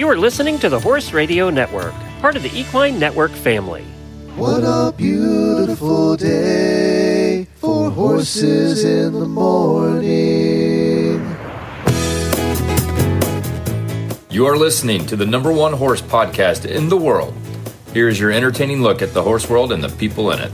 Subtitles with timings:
[0.00, 1.92] You are listening to the Horse Radio Network,
[2.22, 3.82] part of the Equine Network family.
[4.34, 10.08] What a beautiful day for horses in the morning.
[14.30, 17.34] You are listening to the number one horse podcast in the world.
[17.92, 20.52] Here is your entertaining look at the horse world and the people in it.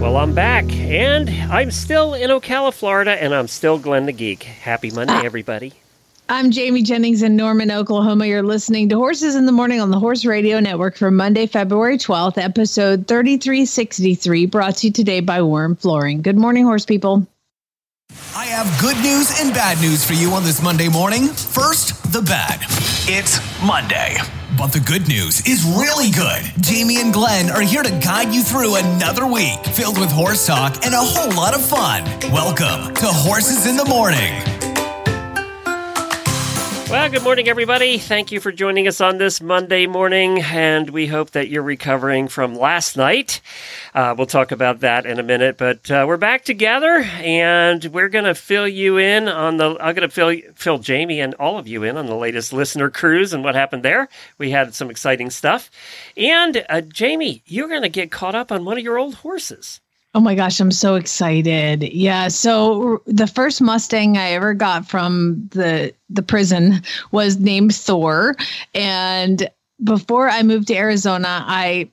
[0.00, 4.42] Well, I'm back, and I'm still in Ocala, Florida, and I'm still Glenn the Geek.
[4.42, 5.22] Happy Monday, ah.
[5.22, 5.74] everybody.
[6.30, 8.26] I'm Jamie Jennings in Norman, Oklahoma.
[8.26, 11.96] You're listening to Horses in the Morning on the Horse Radio Network for Monday, February
[11.96, 16.20] 12th, episode 3363, brought to you today by WERM Flooring.
[16.20, 17.26] Good morning, horse people.
[18.34, 21.28] I have good news and bad news for you on this Monday morning.
[21.28, 22.60] First, the bad.
[23.06, 24.18] It's Monday.
[24.56, 26.42] But the good news is really good.
[26.60, 30.84] Jamie and Glenn are here to guide you through another week filled with horse talk
[30.84, 32.04] and a whole lot of fun.
[32.32, 34.57] Welcome to Horses in the Morning.
[36.90, 37.98] Well, good morning, everybody.
[37.98, 42.28] Thank you for joining us on this Monday morning, and we hope that you're recovering
[42.28, 43.42] from last night.
[43.94, 48.08] Uh, we'll talk about that in a minute, but uh, we're back together, and we're
[48.08, 49.76] going to fill you in on the.
[49.78, 52.88] I'm going to fill fill Jamie and all of you in on the latest listener
[52.88, 54.08] cruise and what happened there.
[54.38, 55.70] We had some exciting stuff,
[56.16, 59.82] and uh, Jamie, you're going to get caught up on one of your old horses.
[60.18, 61.84] Oh my gosh, I'm so excited.
[61.92, 66.82] Yeah, so the first Mustang I ever got from the the prison
[67.12, 68.34] was named Thor
[68.74, 69.48] and
[69.84, 71.88] before I moved to Arizona, I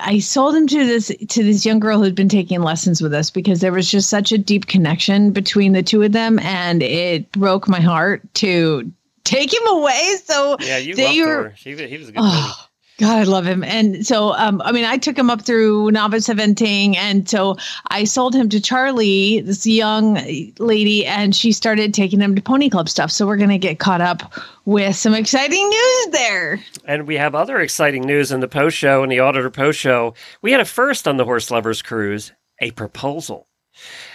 [0.00, 3.30] I sold him to this to this young girl who'd been taking lessons with us
[3.30, 7.30] because there was just such a deep connection between the two of them and it
[7.30, 8.90] broke my heart to
[9.22, 10.16] take him away.
[10.24, 11.54] So Yeah, you they loved were Thor.
[11.56, 12.66] He, he was a good Oh,
[13.02, 13.64] God, I love him.
[13.64, 16.94] And so, um, I mean, I took him up through novice eventing.
[16.94, 17.56] And so
[17.88, 20.20] I sold him to Charlie, this young
[20.60, 23.10] lady, and she started taking him to Pony Club stuff.
[23.10, 24.32] So we're going to get caught up
[24.66, 26.60] with some exciting news there.
[26.84, 30.14] And we have other exciting news in the post show and the auditor post show.
[30.40, 32.30] We had a first on the Horse Lovers Cruise,
[32.60, 33.48] a proposal.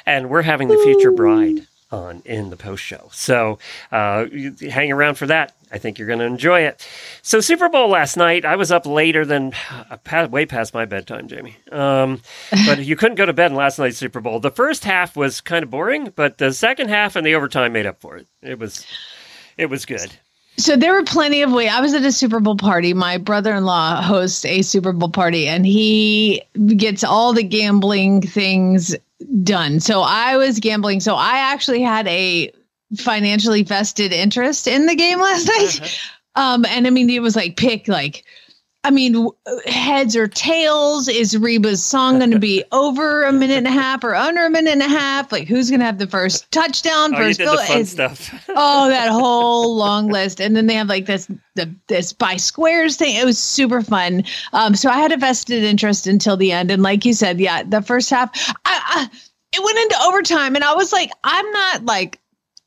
[0.06, 3.09] And we're having the future bride on in the post show.
[3.12, 3.59] So
[3.92, 4.28] uh,
[4.62, 5.56] hang around for that.
[5.72, 6.88] I think you're going to enjoy it.
[7.22, 9.54] So Super Bowl last night, I was up later than
[9.90, 11.58] uh, way past my bedtime, Jamie.
[11.72, 12.22] Um,
[12.66, 14.40] but you couldn't go to bed in last night's Super Bowl.
[14.40, 17.86] The first half was kind of boring, but the second half and the overtime made
[17.86, 18.28] up for it.
[18.42, 18.86] It was
[19.58, 20.12] it was good.
[20.60, 21.70] So there were plenty of ways.
[21.72, 22.94] I was at a Super Bowl party.
[22.94, 26.42] My brother-in-law hosts a Super Bowl party, and he
[26.76, 28.96] gets all the gambling things
[29.44, 29.80] done.
[29.80, 31.00] So I was gambling.
[31.00, 32.52] So I actually had a
[32.96, 36.00] financially vested interest in the game last night.
[36.36, 38.24] Um, and I mean, it was like pick like.
[38.84, 39.28] I mean,
[39.66, 41.09] heads or tails?
[41.09, 44.50] Is Reba's song going to be over a minute and a half or under a
[44.50, 45.30] minute and a half?
[45.30, 47.14] Like, who's going to have the first touchdown?
[47.14, 47.58] Oh, first goal?
[48.50, 50.40] oh, that whole long list.
[50.40, 53.18] And then they have like this the this by squares thing.
[53.18, 54.24] It was super fun.
[54.54, 56.72] Um, so I had a vested interest until the end.
[56.72, 58.30] And like you said, yeah, the first half,
[58.64, 59.09] I, I
[59.54, 62.22] it went into overtime, and I was like, I'm not like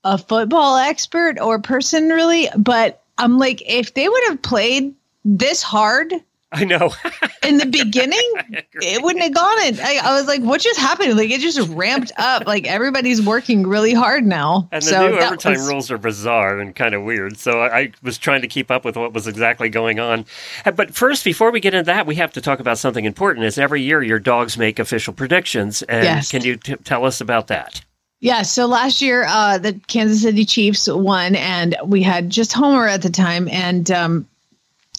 [0.05, 4.95] a football expert or person really, but I'm like, if they would have played
[5.25, 6.13] this hard
[6.53, 6.93] I know.
[7.47, 8.19] in the beginning,
[8.75, 9.79] it wouldn't have gone in.
[9.79, 11.17] I, I was like, what just happened?
[11.17, 12.45] Like it just ramped up.
[12.45, 14.69] Like everybody's working really hard now.
[14.73, 17.39] And the so new overtime was- rules are bizarre and kind of weird.
[17.39, 20.25] So I, I was trying to keep up with what was exactly going on.
[20.65, 23.47] Uh, But first, before we get into that, we have to talk about something important.
[23.47, 26.33] Is every year your dogs make official predictions, and Yes.
[26.33, 27.83] can you t- tell us about that?
[28.21, 32.87] Yeah, so last year uh, the Kansas City Chiefs won, and we had just Homer
[32.87, 34.27] at the time, and um,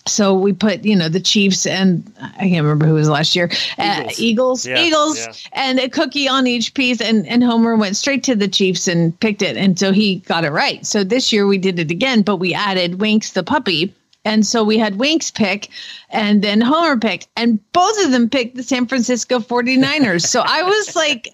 [0.08, 3.52] so we put you know the Chiefs and I can't remember who was last year,
[3.78, 4.20] uh, Eagles.
[4.20, 5.34] Eagles, Yeah, Eagles, yeah.
[5.54, 9.18] and a cookie on each piece, and and Homer went straight to the Chiefs and
[9.20, 10.84] picked it, and so he got it right.
[10.84, 13.94] So this year we did it again, but we added Winks the puppy.
[14.24, 15.70] And so we had Winks pick
[16.12, 20.28] and then Homer pick, and both of them picked the San Francisco 49ers.
[20.28, 21.28] so I was like,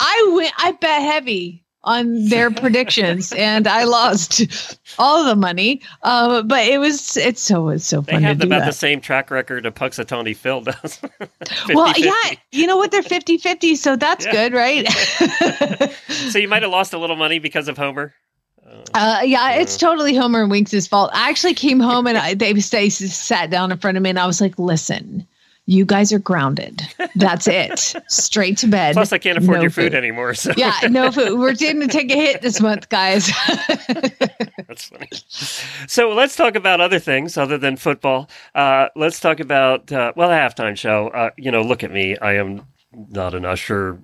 [0.00, 4.42] I went, I bet heavy on their predictions and I lost
[4.98, 5.80] all the money.
[6.02, 8.72] Uh, but it was, it's so, it's so They fun to have do about the
[8.72, 11.00] same track record of Punxsutawney Phil does.
[11.74, 11.98] Well, 50-50.
[12.04, 12.90] yeah, you know what?
[12.90, 13.76] They're 50 50.
[13.76, 14.32] So that's Yeah.
[14.32, 14.86] good, right?
[16.30, 18.14] So you might have lost a little money because of Homer.
[18.94, 21.10] Uh, yeah, it's totally Homer and Winks' fault.
[21.12, 24.18] I actually came home and I, they, they sat down in front of me and
[24.18, 25.26] I was like, listen,
[25.70, 26.82] you guys are grounded.
[27.14, 27.94] That's it.
[28.08, 28.94] Straight to bed.
[28.94, 30.34] Plus, I can't afford No your food, anymore.
[30.34, 31.38] So Yeah, no food.
[31.38, 33.30] We're going to take a hit this month, guys.
[34.66, 35.08] That's funny.
[35.86, 38.28] So let's talk about other things other than football.
[38.52, 41.06] Uh, let's talk about uh, well, the halftime show.
[41.08, 42.18] Uh, you know, look at me.
[42.18, 44.00] I am not an usher.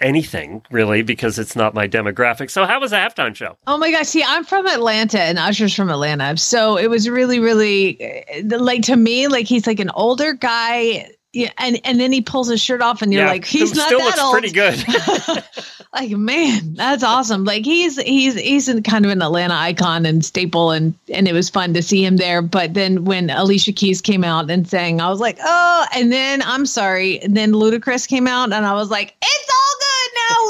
[0.00, 2.50] Anything really because it's not my demographic.
[2.50, 3.56] So how was the halftime show?
[3.66, 4.06] Oh my gosh.
[4.08, 6.36] See, I'm from Atlanta and Usher's from Atlanta.
[6.36, 11.10] So it was really, really uh, like to me, like he's like an older guy.
[11.36, 13.86] Yeah, and and then he pulls his shirt off, and you're Yeah, like, he's not
[13.86, 14.32] still that looks old.
[14.34, 15.42] pretty good.
[15.92, 17.42] like, man, that's awesome.
[17.44, 21.32] Like he's he's he's in kind of an Atlanta icon and staple, and and it
[21.32, 22.40] was fun to see him there.
[22.40, 25.86] But then when Alicia Keys came out and sang, I was like, oh.
[25.92, 29.63] And then I'm sorry, and then Ludacris came out, and I was like, it's all.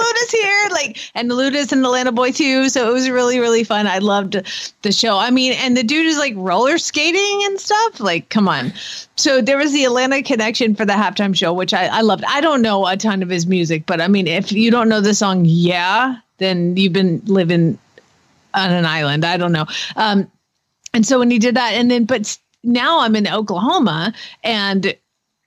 [0.04, 2.68] Luda's here, like, and Luda's an Atlanta boy too.
[2.68, 3.86] So it was really really fun.
[3.86, 4.36] I loved
[4.82, 5.18] the show.
[5.18, 8.00] I mean, and the dude is like roller skating and stuff.
[8.00, 8.72] Like, come on.
[9.16, 12.24] So there was the Atlanta connection for the halftime show, which I, I loved.
[12.26, 15.00] I don't know a ton of his music, but I mean, if you don't know
[15.00, 17.78] the song, yeah, then you've been living
[18.54, 19.24] on an island.
[19.24, 19.66] I don't know.
[19.96, 20.30] Um,
[20.92, 24.12] and so when he did that, and then, but now I'm in Oklahoma,
[24.42, 24.94] and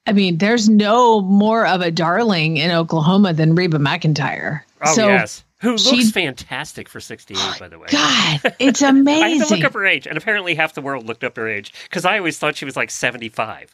[0.08, 4.62] I mean, there's no more of a darling in Oklahoma than Reba McEntire.
[4.82, 5.44] Oh so, yes.
[5.62, 7.88] Who looks she- fantastic for 68, by the way.
[7.90, 9.24] God, it's amazing.
[9.24, 11.48] I had to look up her age, and apparently half the world looked up her
[11.48, 13.74] age because I always thought she was like 75.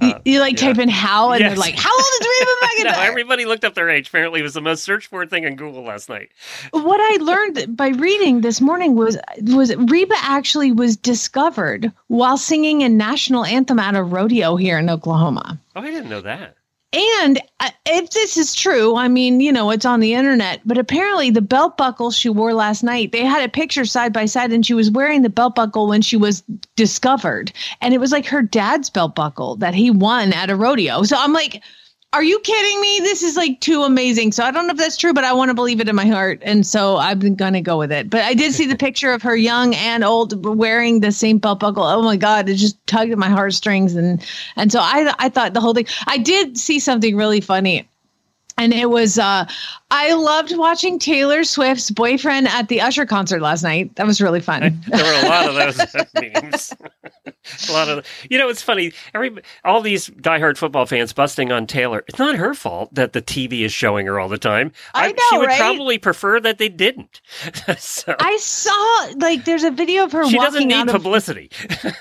[0.00, 0.68] you, Uh, you like yeah.
[0.68, 1.50] type in how, and Yes.
[1.50, 4.08] they're like, "How old is Reba no, everybody looked up their age.
[4.08, 6.30] Apparently, it was the most searched for thing in Google last night.
[6.70, 12.82] what I learned by reading this morning was was Reba actually was discovered while singing
[12.84, 15.58] a national anthem at a rodeo here in Oklahoma.
[15.74, 16.56] Oh, I didn't know that.
[16.94, 20.78] And uh, if this is true, I mean, you know, it's on the internet, but
[20.78, 24.52] apparently the belt buckle she wore last night, they had a picture side by side
[24.52, 26.44] and she was wearing the belt buckle when she was
[26.76, 27.52] discovered.
[27.80, 31.02] And it was like her dad's belt buckle that he won at a rodeo.
[31.02, 31.62] So I'm like,
[32.14, 33.00] are you kidding me?
[33.00, 34.30] This is like too amazing.
[34.30, 36.06] So I don't know if that's true, but I want to believe it in my
[36.06, 36.40] heart.
[36.42, 38.08] And so I'm going to go with it.
[38.08, 41.58] But I did see the picture of her young and old wearing the same belt
[41.58, 41.82] buckle.
[41.82, 42.48] Oh my God.
[42.48, 43.96] It just tugged at my heartstrings.
[43.96, 44.24] And,
[44.54, 47.88] and so I, I thought the whole thing, I did see something really funny.
[48.56, 49.46] And it was, uh,
[49.90, 53.94] I loved watching Taylor Swift's boyfriend at the Usher concert last night.
[53.96, 54.80] That was really fun.
[54.94, 56.74] There were a lot of those memes.
[57.68, 58.92] a lot of, you know, it's funny.
[59.12, 62.04] Every all these diehard football fans busting on Taylor.
[62.06, 64.72] It's not her fault that the TV is showing her all the time.
[64.94, 65.58] I she know, would right?
[65.58, 67.20] probably prefer that they didn't.
[67.78, 71.50] so I saw like there's a video of her she doesn't need out of publicity.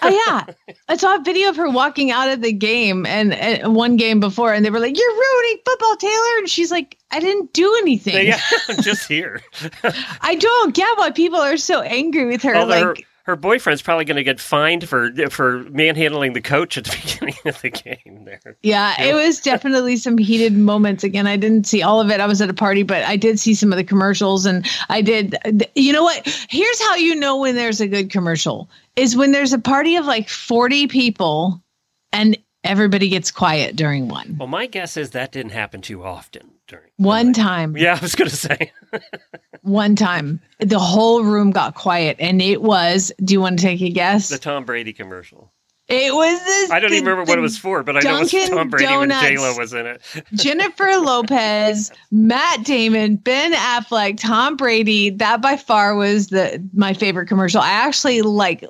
[0.02, 0.54] Oh yeah,
[0.88, 4.20] I saw a video of her walking out of the game and, and one game
[4.20, 7.74] before, and they were like, "You're ruining football, Taylor," and she's like, "I didn't do
[7.82, 8.28] anything.
[8.28, 9.42] yeah, I'm just here.
[10.22, 13.82] I don't get why people are so angry with her." Although like, her, her boyfriend's
[13.82, 17.70] probably going to get fined for for manhandling the coach at the beginning of the
[17.70, 18.26] game.
[18.26, 21.04] There, yeah, it was definitely some heated moments.
[21.06, 22.20] Again, I didn't see all of it.
[22.20, 25.02] I was at a party, but I did see some of the commercials, and I
[25.02, 25.38] did.
[25.76, 26.28] You know what?
[26.50, 30.06] Here's how you know when there's a good commercial: is when there's a party of
[30.06, 31.64] like 40 people,
[32.12, 34.36] and everybody gets quiet during one.
[34.38, 37.36] well, my guess is that didn't happen too often during One night.
[37.36, 37.78] time.
[37.78, 38.72] Yeah, I was going to say.
[39.62, 43.82] one time the whole room got quiet and it was do you want to take
[43.82, 45.52] a guess The Tom Brady commercial.
[45.88, 48.20] it was this I don't even remember what it was for, but I know it
[48.34, 49.22] was Tom Brady when Donuts.
[49.28, 50.02] J Lo was in it.
[50.34, 57.28] jennifer lopez matt damon ben affleck tom brady that by far was the my favorite
[57.28, 58.64] commercial i actually like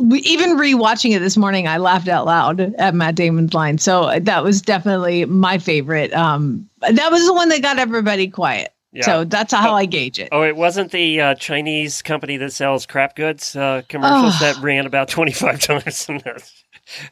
[0.00, 4.42] even rewatching it this morning i laughed out loud at matt damon's line so that
[4.42, 9.04] was definitely my favorite um that was the one that got everybody quiet Yeah.
[9.04, 12.86] so that's how i gauge it Oh, it wasn't the uh, Chinese company that sells
[12.86, 14.40] crap goods uh, commercials Ugh.
[14.40, 16.08] that ran about twenty five times.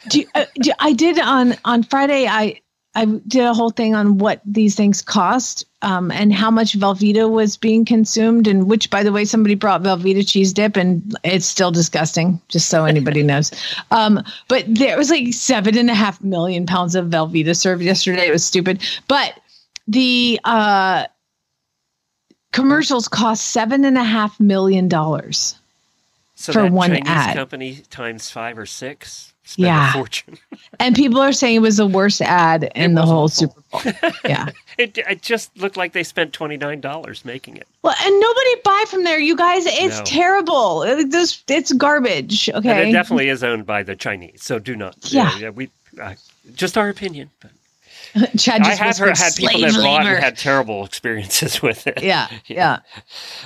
[0.08, 2.26] do, uh, do, I did on on Friday.
[2.26, 2.60] I
[2.94, 7.30] I did a whole thing on what these things cost um, and how much Velveeta
[7.30, 11.46] was being consumed, and which, by the way, somebody brought Velveeta cheese dip, and it's
[11.46, 12.40] still disgusting.
[12.48, 13.52] Just so anybody knows.
[13.92, 18.26] Um, but there was like seven and a half million pounds of Velveeta served yesterday.
[18.26, 19.38] It was stupid, but
[19.86, 21.06] the uh,
[22.52, 25.56] commercials cost seven and a half million dollars.
[26.34, 27.36] So For one Chinese ad.
[27.36, 29.29] company times five or six.
[29.50, 29.92] Spent Yeah.
[29.92, 30.38] fortune.
[30.78, 33.28] And people are saying it was the worst ad in the whole.
[33.28, 33.82] Super Bowl.
[34.24, 34.48] Yeah.
[34.78, 37.66] It, it just looked like they spent twenty nine dollars making it.
[37.82, 39.64] Well, and nobody buy from there, you guys.
[39.66, 40.04] It's No.
[40.04, 40.82] terrible.
[40.84, 42.48] It- This it's garbage.
[42.48, 42.88] And Okay.
[42.88, 44.42] it definitely is owned by the Chinese.
[44.42, 44.96] So do not.
[45.12, 45.50] Yeah.
[45.50, 45.68] we
[46.00, 46.14] uh,
[46.54, 47.30] just our opinion.
[47.40, 47.50] But
[48.38, 52.02] Chad I have heard, had people that bought and had terrible experiences with it.
[52.02, 52.80] Yeah, yeah.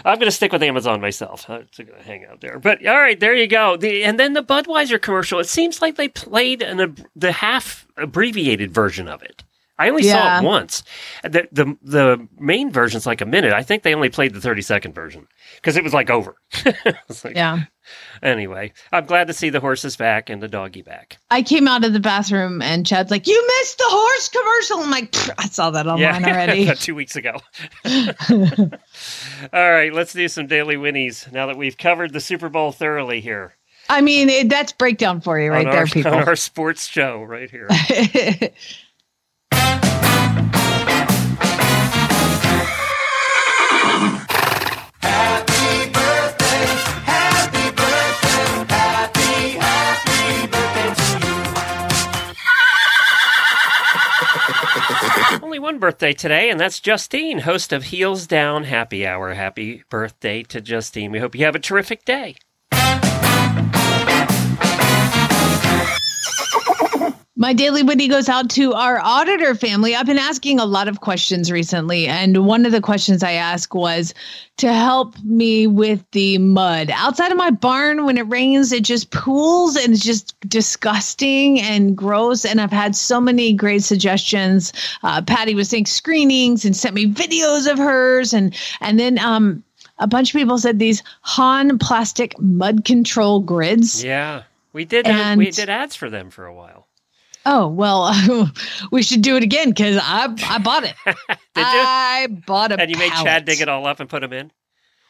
[0.05, 1.49] I'm going to stick with Amazon myself.
[1.49, 2.59] I'm going to hang out there.
[2.59, 3.77] But all right, there you go.
[3.77, 5.39] The, and then the Budweiser commercial.
[5.39, 9.43] It seems like they played an the half abbreviated version of it.
[9.77, 10.85] I only saw it once.
[11.25, 13.53] The, the the main version's like a minute.
[13.53, 15.27] I think they only played the 30 second version
[15.57, 16.37] because it was like over.
[17.09, 17.65] It's like- Yeah.
[18.23, 21.19] Anyway, I'm glad to see the horses back and the doggy back.
[21.31, 24.91] I came out of the bathroom and Chad's like, "You missed the horse commercial." I'm
[24.91, 27.37] like, "I saw that online already." two weeks ago.
[27.85, 33.21] All right, let's do some daily winnies now that we've covered the Super Bowl thoroughly
[33.21, 33.55] here
[33.89, 36.15] I mean, it, that's breakdown for you right on, there, our, people.
[36.15, 37.69] on our sports show right here.
[55.43, 59.35] Only one birthday today, and that's Justine, host of Heels Down Happy Hour.
[59.35, 61.13] Happy birthday to Justine.
[61.13, 62.37] We hope you have a terrific day.
[67.37, 69.97] My daily winnie goes out to our auditor family.
[69.97, 73.75] I've been asking a lot of questions recently, and one of the questions I asked
[73.75, 74.15] was
[74.59, 78.05] to help me with the mud outside of my barn.
[78.05, 82.45] When it rains, it just pools and it's just disgusting and gross.
[82.45, 84.73] And I've had so many great suggestions.
[85.03, 89.65] Uh, Patty was saying screenings and sent me videos of hers, and and then um,
[89.99, 94.05] a bunch of people said these Han plastic mud control grids.
[94.05, 95.09] Yeah, we did.
[95.09, 96.84] uh, we did ads for them for a while.
[97.47, 98.13] Oh well,
[98.91, 100.95] we should do it again because I I bought it.
[101.07, 101.17] Did
[101.57, 101.65] you?
[101.65, 104.51] I bought a and you made Chad dig it all up and put them in.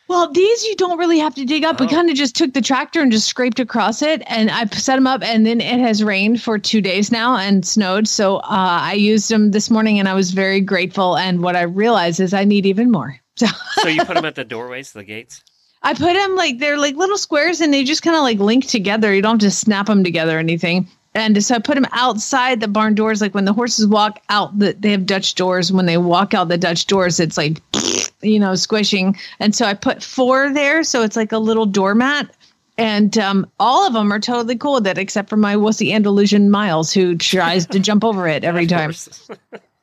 [0.07, 1.81] Well, these you don't really have to dig up.
[1.81, 1.89] We Oh.
[1.89, 5.07] kind of just took the tractor and just scraped across it, and I set them
[5.07, 5.23] up.
[5.23, 8.43] And then it has rained for two days now and snowed, so uh,
[8.83, 11.17] I used them this morning, and I was very grateful.
[11.17, 13.19] And what I realized is I need even more.
[13.37, 13.47] So
[13.83, 15.43] So you put them at the doorways, the gates.
[15.83, 18.67] I put them like they're like little squares, and they just kind of like link
[18.67, 19.13] together.
[19.15, 20.87] You don't have to snap them together or anything.
[21.15, 23.21] And so I put them outside the barn doors.
[23.21, 25.73] Like when the horses walk out, the, they have Dutch doors.
[25.73, 27.63] When they walk out the Dutch doors, it's like,
[28.23, 29.17] you know, squishing.
[29.39, 30.83] And so I put four there.
[30.83, 32.35] So it's like a little doormat.
[32.77, 36.51] And um, all of them are totally cool with it, except for my wussy Andalusian
[36.51, 38.93] Miles, who tries to jump over it every time.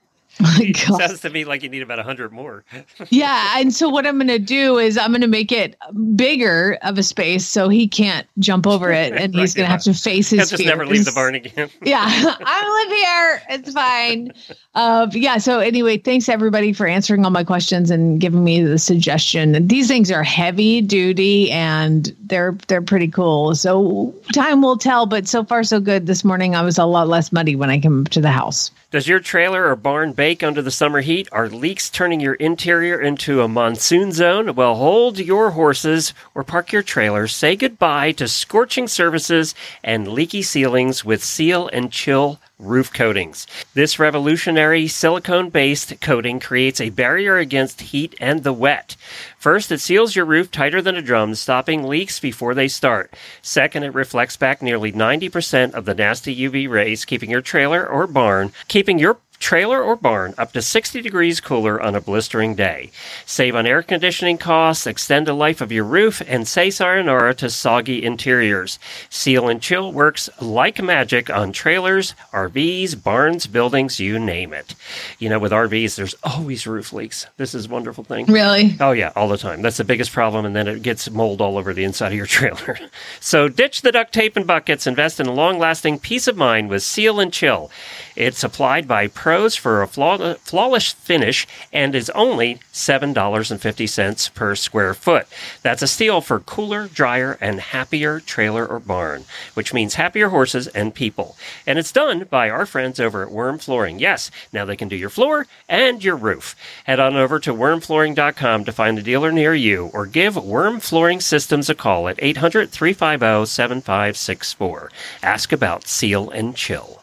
[0.58, 1.00] my It God.
[1.00, 2.64] sounds to me like you need about a hundred more.
[3.10, 5.76] Yeah, and so what I'm going to do is I'm going to make it
[6.16, 9.72] bigger of a space so he can't jump over it, and he's going to yeah.
[9.72, 11.70] have to face He'll his just never leave the barn again.
[11.84, 13.58] Yeah, I live here.
[13.60, 14.32] It's fine.
[14.76, 15.38] Uh, yeah.
[15.38, 19.68] So anyway, thanks everybody for answering all my questions and giving me the suggestion.
[19.68, 23.56] These things are heavy duty and they're they're pretty cool.
[23.56, 25.06] So time will tell.
[25.06, 26.06] But so far so good.
[26.08, 28.72] This morning I was a lot less muddy when I came up to the house.
[28.92, 31.30] Does your trailer or barn bake under the summer heat?
[31.32, 34.54] Are leaks turning your interior into a monsoon zone?
[34.54, 37.26] Well, hold your horses or park your trailer.
[37.30, 43.48] Say goodbye to scorching surfaces and leaky ceilings with Seal and Chill roof coatings.
[43.74, 48.96] This revolutionary silicone based coating creates a barrier against heat and the wet.
[49.38, 53.14] First, it seals your roof tighter than a drum, stopping leaks before they start.
[53.42, 58.08] Second, it reflects back nearly 90% of the nasty UV rays, keeping your trailer or
[58.08, 62.92] barn, keeping your trailer or barn up to 60 degrees cooler on a blistering day.
[63.26, 67.50] Save on air conditioning costs, extend the life of your roof, and say sayonara to
[67.50, 68.80] soggy interiors.
[69.10, 74.76] Seal and Chill works like magic on trailers, RVs, barns, buildings, you name it.
[75.20, 77.26] You know, with RVs, there's always roof leaks.
[77.38, 78.28] This is a wonderful thing.
[78.28, 78.76] Really?
[78.80, 79.62] Oh yeah, all the time.
[79.62, 82.26] That's the biggest problem, and then it gets mold all over the inside of your
[82.28, 82.78] trailer.
[83.20, 84.86] so ditch the duct tape and buckets.
[84.88, 87.72] Invest in a long-lasting peace of mind with Seal and Chill.
[88.16, 93.62] It's applied by pros for a flaw- flawless finish and is only seven dollars and
[93.62, 95.28] fifty cents per square foot.
[95.62, 100.68] That's a steal for cooler, drier, and happier trailer or barn, which means happier horses
[100.68, 101.36] and people.
[101.66, 104.00] And it's done by our friends over at WERM Flooring.
[104.00, 106.56] Yes, now they can do your floor and your roof.
[106.86, 111.22] Head on over to wermflooring.com to find a dealer near you or give WERM Flooring
[111.22, 114.92] Systems a call at 800 350 7564.
[115.24, 117.01] Ask about Seal and Chill.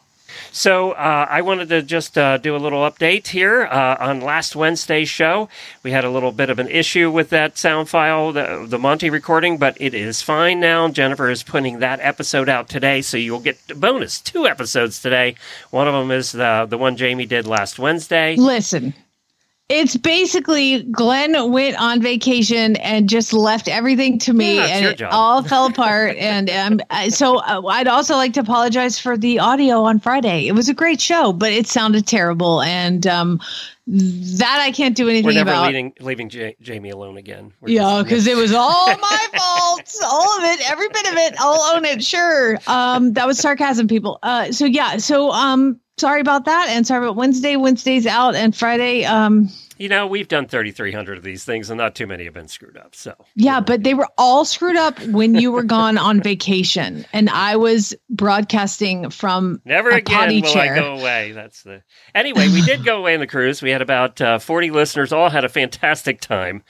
[0.53, 4.57] So uh, I wanted to just uh, do a little update here uh, on last
[4.57, 5.49] Wednesday's show.
[5.83, 9.11] We had a little bit of an issue with that sound file, the, the Monty
[9.11, 10.89] recording, but it is fine now.
[10.89, 15.35] Jennifer is putting that episode out today, so you'll get bonus two episodes today.
[15.71, 18.37] One of them is the the one Jamie did last Wednesday.
[18.37, 18.95] Listen,
[19.69, 24.97] it's basically Glenn went on vacation and just left everything to me, Yeah, and it
[24.99, 25.11] job.
[25.13, 26.17] all fell apart.
[26.17, 30.47] And um, so uh, I'd also like to apologize for the audio on Friday.
[30.49, 33.41] It was a great show, but it sounded terrible, and um,
[33.87, 35.67] that I can't do We're anything never about.
[35.67, 37.53] leaving leaving J- Jamie alone again.
[37.61, 39.95] We're Yeah, because it was all my fault.
[40.05, 41.35] All of it, every bit of it.
[41.39, 42.03] I'll own it.
[42.05, 42.59] Sure.
[42.67, 44.19] Um, that was sarcasm, people.
[44.23, 44.97] Uh, so yeah.
[44.99, 47.57] So um, sorry about that, and sorry about Wednesday.
[47.57, 49.05] Wednesday's out, and Friday.
[49.05, 52.49] Um, You know, we've done 3,300 of these things, and not too many have been
[52.49, 52.97] screwed up.
[52.97, 57.31] So, yeah, but they were all screwed up when you were gone on vacation, and
[57.31, 60.75] I was broadcasting from never again will chair.
[60.75, 61.33] I go away.
[61.33, 61.83] That's the.
[62.15, 63.63] Anyway, we did go away on the cruise.
[63.63, 66.65] We had about uh, 40 listeners, all had a fantastic time.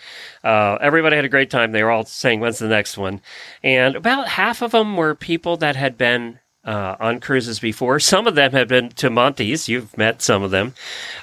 [0.45, 1.73] Uh, everybody had a great time.
[1.73, 3.21] They were all saying, when's the next one?
[3.63, 7.99] And about half of them were people that had been uh, on cruises before.
[7.99, 9.71] Some of them had been to Monty's.
[9.71, 10.75] You've met some of them.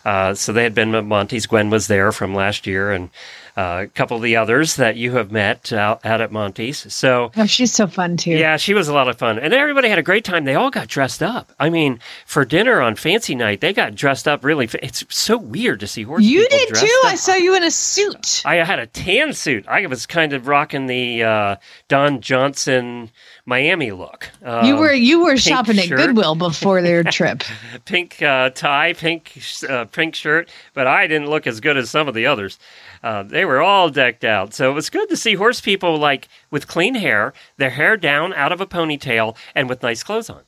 [0.04, 1.46] Uh, so they had been at Monty's.
[1.46, 3.12] Gwen was there from last year, and
[3.58, 6.92] a couple of the others that you have met out, out at Monty's.
[6.94, 8.32] So Oh, she's so fun too.
[8.32, 9.40] yeah, she was a lot of fun.
[9.40, 10.44] And everybody had a great time.
[10.46, 11.52] They all got dressed up.
[11.60, 14.68] I mean, for dinner on fancy night, they got dressed up really.
[14.68, 17.00] fa- It's so weird to see horse you did too.
[17.06, 17.12] up.
[17.12, 18.42] I saw you in a suit.
[18.46, 19.66] I had a tan suit.
[19.68, 21.56] I was kind of rocking the uh,
[21.88, 23.10] Don Johnson
[23.46, 24.30] Miami look.
[24.44, 25.88] Um, you were you were shopping at.
[25.90, 27.44] Goodwill before their trip.
[27.86, 29.38] pink uh, tie, pink
[29.70, 32.58] uh, pink shirt, but I didn't look as good as some of the others.
[33.06, 36.28] Uh, they were all decked out, so it was good to see horse people like
[36.50, 40.42] with clean hair, their hair down out of a ponytail, and with nice clothes on.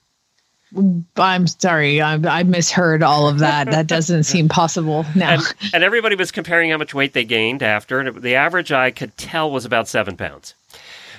[1.16, 3.70] I'm sorry, I, I misheard all of that.
[3.70, 5.34] That doesn't seem possible now.
[5.36, 8.72] and, and everybody was comparing how much weight they gained after, and it- the average
[8.72, 10.56] I could tell was about seven pounds.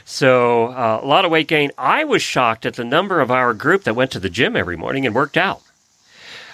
[0.04, 1.71] So uh, a lot of weight gain.
[1.78, 4.76] I was shocked at the number of our group that went to the gym every
[4.76, 5.62] morning and worked out.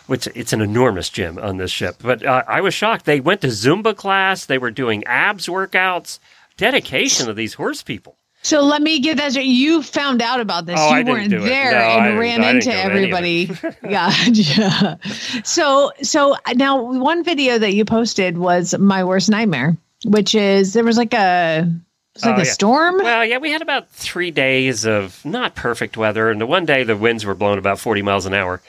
[0.06, 3.06] Which it's an enormous gym on this ship, but uh, I was shocked.
[3.06, 4.44] They went to Zumba class.
[4.44, 6.18] They were doing abs workouts.
[6.58, 8.16] Dedication of these horse people.
[8.42, 9.46] So let me get that straight.
[9.46, 10.78] You found out about this.
[10.78, 13.46] Oh, you weren't there No, and ran into go to any of everybody.
[13.90, 14.98] gotcha.
[15.44, 20.84] So so now one video that you posted was my worst nightmare, which is there
[20.84, 21.72] was like a
[22.14, 22.52] it's like Oh, a yeah.
[22.52, 22.96] storm.
[22.98, 26.84] Well, yeah, we had about three days of not perfect weather, and the one day
[26.84, 28.60] the winds were blowing about 40 miles an hour.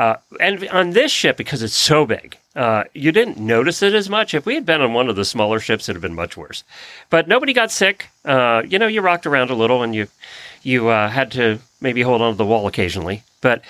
[0.00, 4.08] Uh, and on this ship, because it's so big, uh, you didn't notice it as
[4.08, 4.32] much.
[4.32, 6.64] If we had been on one of the smaller ships, it'd have been much worse.
[7.10, 8.08] But nobody got sick.
[8.24, 10.06] Uh, you know, you rocked around a little, and you
[10.62, 13.22] you uh, had to maybe hold on to the wall occasionally.
[13.42, 13.62] But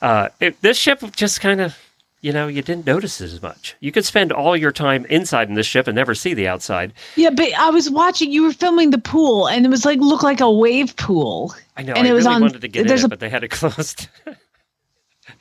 [0.00, 1.76] uh, it, this ship just kind of,
[2.22, 3.76] you know, you didn't notice it as much.
[3.80, 6.92] You could spend all your time inside in this ship and never see the outside.
[7.16, 8.32] Yeah, but I was watching.
[8.32, 11.54] You were filming the pool, and it was like looked like a wave pool.
[11.76, 11.92] I know.
[11.92, 13.48] And I it was on- wanted to get in it, a- but they had it
[13.60, 14.08] closed.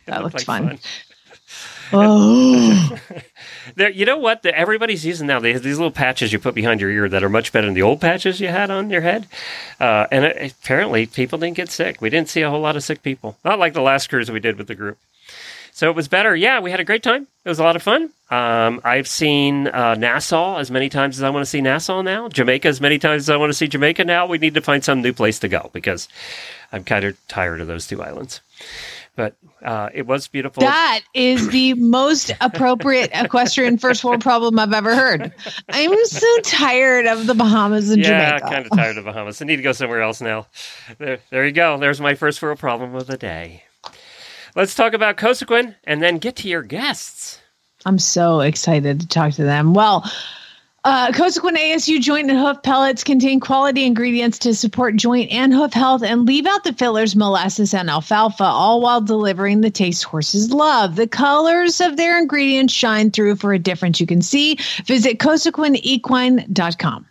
[0.05, 0.79] That looked looked like fun.
[1.91, 2.97] Oh,
[3.75, 4.43] There, you know what?
[4.43, 5.39] The, everybody's using now.
[5.39, 7.73] They have these little patches you put behind your ear that are much better than
[7.73, 9.27] the old patches you had on your head.
[9.79, 12.01] Uh, and it, apparently, people didn't get sick.
[12.01, 13.37] We didn't see a whole lot of sick people.
[13.45, 14.97] Not like the last cruise we did with the group.
[15.71, 16.35] So it was better.
[16.35, 17.25] Yeah, we had a great time.
[17.45, 18.11] It was a lot of fun.
[18.29, 22.29] Um, I've seen uh, Nassau as many times as I want to see Nassau now.
[22.29, 24.27] Jamaica as many times as I want to see Jamaica now.
[24.27, 26.07] We need to find some new place to go because
[26.71, 28.41] I'm kind of tired of those two islands.
[29.15, 30.61] But uh, it was beautiful.
[30.61, 35.31] that is the most appropriate equestrian first world problem I've ever heard.
[35.69, 38.47] I'm so tired of the Bahamas and yeah, Jamaica.
[38.49, 39.39] kind of tired of Bahamas.
[39.39, 40.47] I need to go somewhere else now.
[40.97, 41.77] There, there you go.
[41.77, 43.63] There's my first world problem of the day.
[44.55, 47.39] Let's talk about Cosequin and then get to your guests.
[47.85, 49.73] I'm so excited to talk to them.
[49.73, 50.09] Well,
[50.83, 55.73] uh, Cosequin ASU joint and hoof pellets contain quality ingredients to support joint and hoof
[55.73, 60.51] health and leave out the fillers, molasses, and alfalfa, all while delivering the taste horses
[60.51, 60.95] love.
[60.95, 64.57] The colors of their ingredients shine through for a difference you can see.
[64.85, 67.07] Visit cosequinequine.com.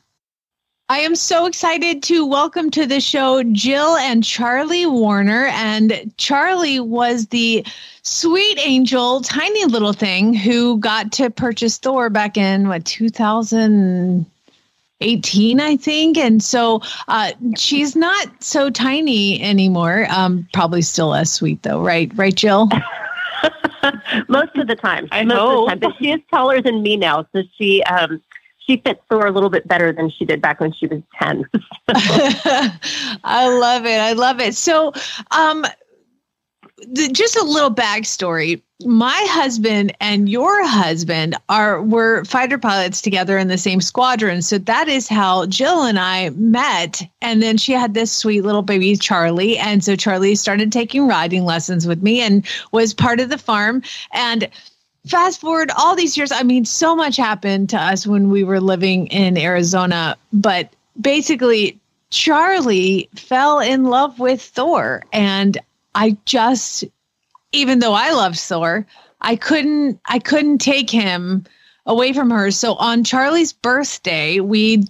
[0.93, 5.47] I am so excited to welcome to the show Jill and Charlie Warner.
[5.47, 7.65] And Charlie was the
[8.03, 15.77] sweet angel, tiny little thing who got to purchase Thor back in what 2018, I
[15.79, 16.19] think.
[16.19, 20.07] And so uh, she's not so tiny anymore.
[20.11, 22.13] Um, probably still as sweet though, right?
[22.17, 22.69] Right, Jill?
[24.29, 25.09] most of the time.
[25.11, 25.73] I most hope.
[25.73, 25.91] of the time.
[25.91, 28.21] But she is taller than me now, so she um
[28.67, 31.45] she fits Thor a little bit better than she did back when she was ten.
[31.89, 34.01] I love it.
[34.01, 34.55] I love it.
[34.55, 34.93] So,
[35.31, 35.65] um,
[36.95, 38.63] th- just a little backstory.
[38.85, 44.43] My husband and your husband are were fighter pilots together in the same squadron.
[44.43, 47.03] So that is how Jill and I met.
[47.21, 49.57] And then she had this sweet little baby Charlie.
[49.57, 53.83] And so Charlie started taking riding lessons with me and was part of the farm.
[54.13, 54.49] And
[55.07, 58.61] fast forward all these years, I mean, so much happened to us when we were
[58.61, 61.79] living in Arizona, but basically,
[62.11, 65.03] Charlie fell in love with Thor.
[65.13, 65.59] And
[65.95, 66.85] I just,
[67.53, 68.87] even though I love Thor,
[69.23, 71.45] I couldn't, I couldn't take him
[71.87, 72.51] away from her.
[72.51, 74.85] So on Charlie's birthday, we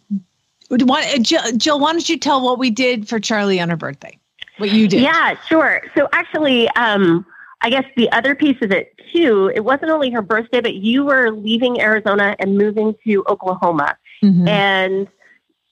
[0.69, 3.77] would want Jill, Jill, why don't you tell what we did for Charlie on her
[3.77, 4.19] birthday?
[4.59, 5.03] What you did?
[5.03, 5.83] Yeah, sure.
[5.97, 7.25] So actually, um,
[7.61, 11.05] I guess the other piece of it too, it wasn't only her birthday, but you
[11.05, 13.97] were leaving Arizona and moving to Oklahoma.
[14.23, 14.49] Mhm.
[14.49, 15.09] And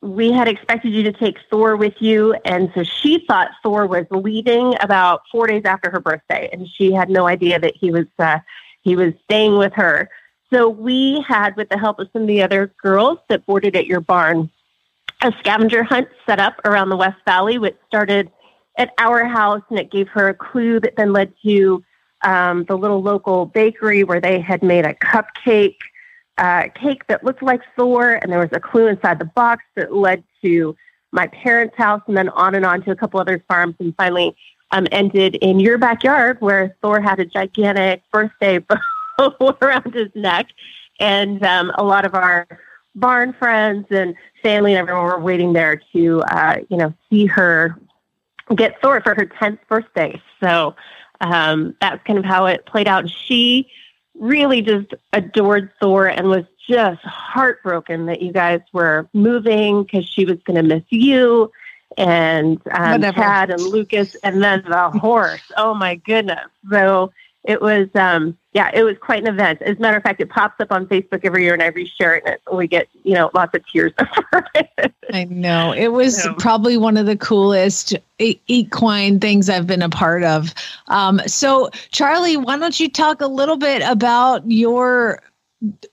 [0.03, 2.35] we had expected you to take Thor with you.
[2.45, 6.49] And so she thought Thor was leaving about four days after her birthday.
[6.53, 8.39] And she had no idea that he was, uh,
[8.83, 10.09] he was staying with her.
[10.53, 13.87] So we had, with the help of some of the other girls that boarded at
[13.87, 14.51] your barn,
[15.23, 18.31] a scavenger hunt set up around the West Valley, which started
[18.79, 21.85] at our house, and it gave her a clue that then led to
[22.23, 25.77] um, the little local bakery where they had made a cupcake
[26.39, 29.93] uh, cake that looked like Thor, and there was a clue inside the box that
[29.93, 30.77] led to
[31.13, 34.35] my parents' house, and then on and on to a couple other farms, and finally
[34.71, 38.59] um, ended in your backyard where Thor had a gigantic birthday
[39.19, 40.47] bow around his neck,
[40.99, 42.47] and um, a lot of our
[42.95, 47.77] barn friends and family and everyone were waiting there to, uh, you know, see her
[48.55, 50.21] get Thor for her 10th birthday.
[50.43, 50.75] So
[51.21, 53.09] um, that's kind of how it played out.
[53.09, 53.71] She
[54.15, 60.25] really just adored Thor and was just heartbroken that you guys were moving because she
[60.25, 61.51] was going to miss you
[61.97, 63.03] and um.
[63.03, 65.43] Chad and Lucas and then the horse.
[65.57, 66.47] Oh my goodness.
[66.71, 67.13] So
[67.45, 69.63] it was, um, yeah, it was quite an event.
[69.63, 72.19] As a matter of fact, it pops up on Facebook every year and I reshare
[72.19, 74.93] it and it- we get, you know, lots of tears over it.
[75.13, 75.73] I know.
[75.73, 80.53] It was probably one of the coolest equine things I've been a part of.
[80.89, 85.23] Um, so, Charlie, why don't you talk a little bit about your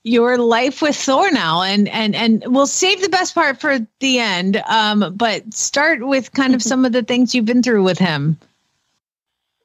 [0.04, 4.20] your life with Thor now, and and and we'll save the best part for the
[4.20, 4.58] end.
[4.70, 8.38] Um, but start with kind of some of the things you've been through with him.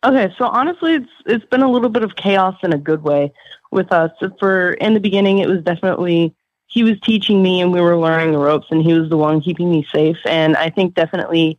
[0.04, 3.32] Okay, so honestly, it's it's been a little bit of chaos in a good way
[3.70, 4.10] with us.
[4.40, 6.34] For in the beginning, it was definitely
[6.66, 9.40] he was teaching me and we were learning the ropes, and he was the one
[9.40, 10.16] keeping me safe.
[10.24, 11.58] And I think definitely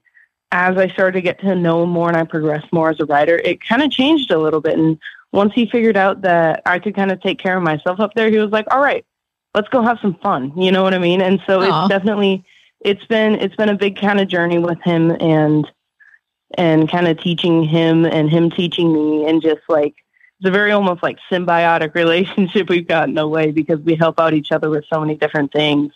[0.52, 3.06] as I started to get to know him more and I progressed more as a
[3.06, 4.78] rider, it kind of changed a little bit.
[4.78, 5.00] And
[5.32, 8.30] once he figured out that I could kind of take care of myself up there,
[8.30, 9.06] he was like, "All right,
[9.56, 11.22] let's go have some fun." You know what I mean?
[11.22, 11.86] And so Aw.
[11.86, 12.44] it's definitely
[12.82, 15.70] it's been it's been a big kind of journey with him and
[16.56, 19.96] and kind of teaching him and him teaching me and just like
[20.40, 24.20] it's a very almost like symbiotic relationship we've got in a way because we help
[24.20, 25.94] out each other with so many different things.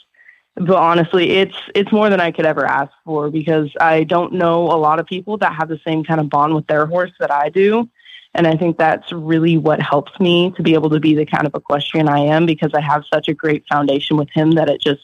[0.55, 4.63] But honestly it's it's more than i could ever ask for because i don't know
[4.63, 7.31] a lot of people that have the same kind of bond with their horse that
[7.31, 7.89] i do.
[8.33, 11.45] And i think that's really what helps me to be able to be the kind
[11.45, 14.81] of equestrian i am because i have such a great foundation with him that it
[14.81, 15.01] just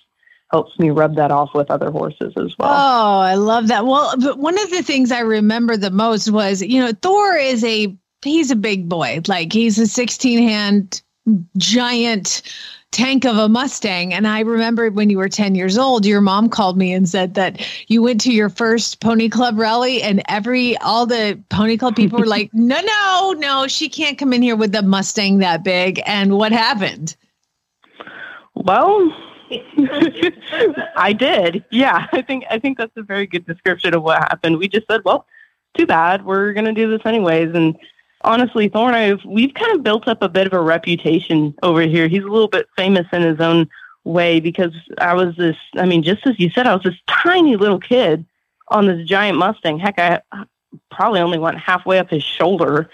[0.54, 3.88] helps me rub that off with other horses as well Oh, I love that.
[3.88, 7.64] Well, but one of the things I remember the most was, you know, Thor is
[7.64, 9.22] a he's a big boy.
[9.28, 11.02] Like he's a 16 hand
[11.58, 12.44] giant
[12.92, 14.14] tank of a Mustang.
[14.14, 17.34] And I remember when you were 10 years old, your mom called me and said
[17.34, 21.96] that you went to your first pony club rally and every all the pony club
[21.96, 25.64] people were like, "No, no, no, she can't come in here with the Mustang that
[25.64, 27.16] big." And what happened?
[28.54, 29.12] Well,
[30.96, 31.64] I did.
[31.72, 34.58] Yeah, I think I think that's a very good description of what happened.
[34.58, 35.26] We just said, "Well,
[35.78, 36.26] too bad.
[36.26, 37.78] We're going to do this anyways." And
[38.22, 42.08] honestly, Thorn, I've we've kind of built up a bit of a reputation over here.
[42.08, 43.70] He's a little bit famous in his own
[44.04, 45.58] way because I was this.
[45.76, 48.26] I mean, just as you said, I was this tiny little kid
[48.70, 49.80] on this giant Mustang.
[49.80, 50.22] Heck, I
[50.92, 52.90] probably only went halfway up his shoulder.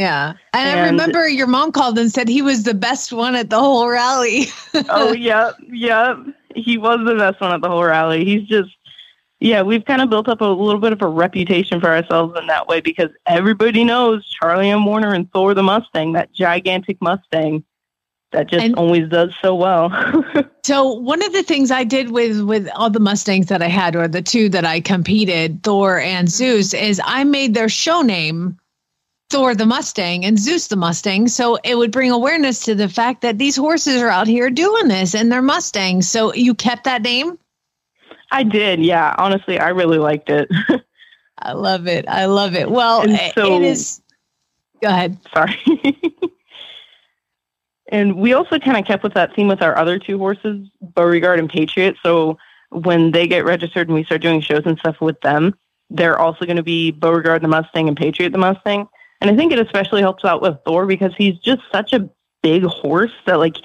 [0.00, 0.32] Yeah.
[0.54, 3.58] And, I remember your mom called and said he was the best one at the
[3.58, 4.46] whole rally.
[4.88, 6.16] oh yep, yep.
[6.54, 8.24] He was the best one at the whole rally.
[8.24, 8.70] He's just
[9.40, 12.46] yeah, we've kind of built up a little bit of a reputation for ourselves in
[12.46, 14.86] that way because everybody knows Charlie M.
[14.86, 17.62] Warner and Thor the Mustang, that gigantic Mustang
[18.32, 19.90] that just And- always does so well.
[20.62, 23.96] So one of the things I did with with all the Mustangs that I had,
[23.96, 28.59] or the two that I competed, Thor and Zeus, is I made their show name
[29.30, 31.28] Thor the Mustang and Zeus the Mustang.
[31.28, 34.88] So it would bring awareness to the fact that these horses are out here doing
[34.88, 36.08] this and they're Mustangs.
[36.08, 37.38] So you kept that name?
[38.32, 39.14] I did, yeah.
[39.18, 40.50] Honestly, I really liked it.
[41.38, 42.06] I love it.
[42.08, 42.70] I love it.
[42.70, 43.02] Well,
[43.34, 44.02] so- it is.
[44.82, 45.18] Go ahead.
[45.32, 45.58] Sorry.
[47.92, 51.38] and we also kind of kept with that theme with our other two horses, Beauregard
[51.38, 51.96] and Patriot.
[52.02, 52.38] So
[52.70, 55.54] when they get registered and we start doing shows and stuff with them,
[55.90, 58.88] they're also going to be Beauregard the Mustang and Patriot the Mustang.
[59.20, 62.08] And I think it especially helps out with Thor because he's just such a
[62.42, 63.56] big horse that like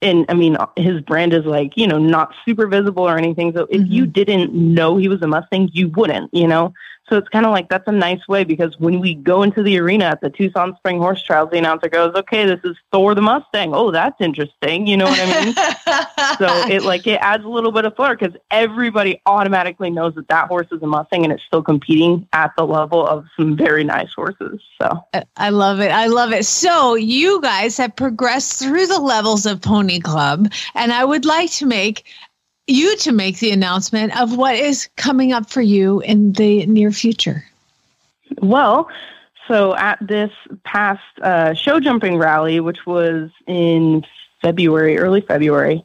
[0.00, 3.52] and I mean his brand is like, you know, not super visible or anything.
[3.54, 4.12] So if you mm-hmm.
[4.12, 6.72] didn't know he was a Mustang, you wouldn't, you know.
[7.08, 9.78] So it's kind of like that's a nice way because when we go into the
[9.78, 13.20] arena at the Tucson Spring Horse Trials, the announcer goes, "Okay, this is Thor the
[13.20, 13.74] Mustang.
[13.74, 15.54] Oh, that's interesting." You know what I mean?
[16.38, 20.28] so it like it adds a little bit of flair because everybody automatically knows that
[20.28, 23.84] that horse is a Mustang and it's still competing at the level of some very
[23.84, 24.60] nice horses.
[24.80, 25.90] So I- I love it.
[25.90, 26.46] I love it.
[26.46, 31.50] So you guys have progressed through the levels of Pony Club, and I would like
[31.52, 32.04] to make
[32.66, 36.90] you to make the announcement of what is coming up for you in the near
[36.90, 37.44] future.
[38.38, 38.88] Well,
[39.46, 40.30] so at this
[40.64, 44.04] past uh, show jumping rally, which was in
[44.40, 45.84] February, early February,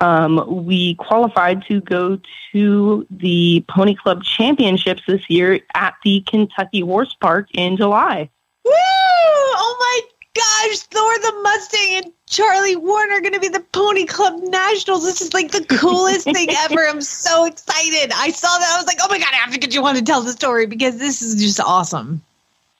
[0.00, 2.18] um, we qualified to go
[2.52, 8.30] to the Pony Club Championships this year at the Kentucky Horse Park in July.
[8.64, 8.72] Woo!
[8.72, 10.00] Oh my
[10.34, 15.04] gosh, Thor the Mustang and Charlie Warner are going to be the Pony Club Nationals.
[15.04, 16.86] This is like the coolest thing ever.
[16.86, 18.12] I'm so excited.
[18.14, 18.72] I saw that.
[18.74, 20.32] I was like, oh my God, I have to get you on to tell the
[20.32, 22.22] story because this is just awesome.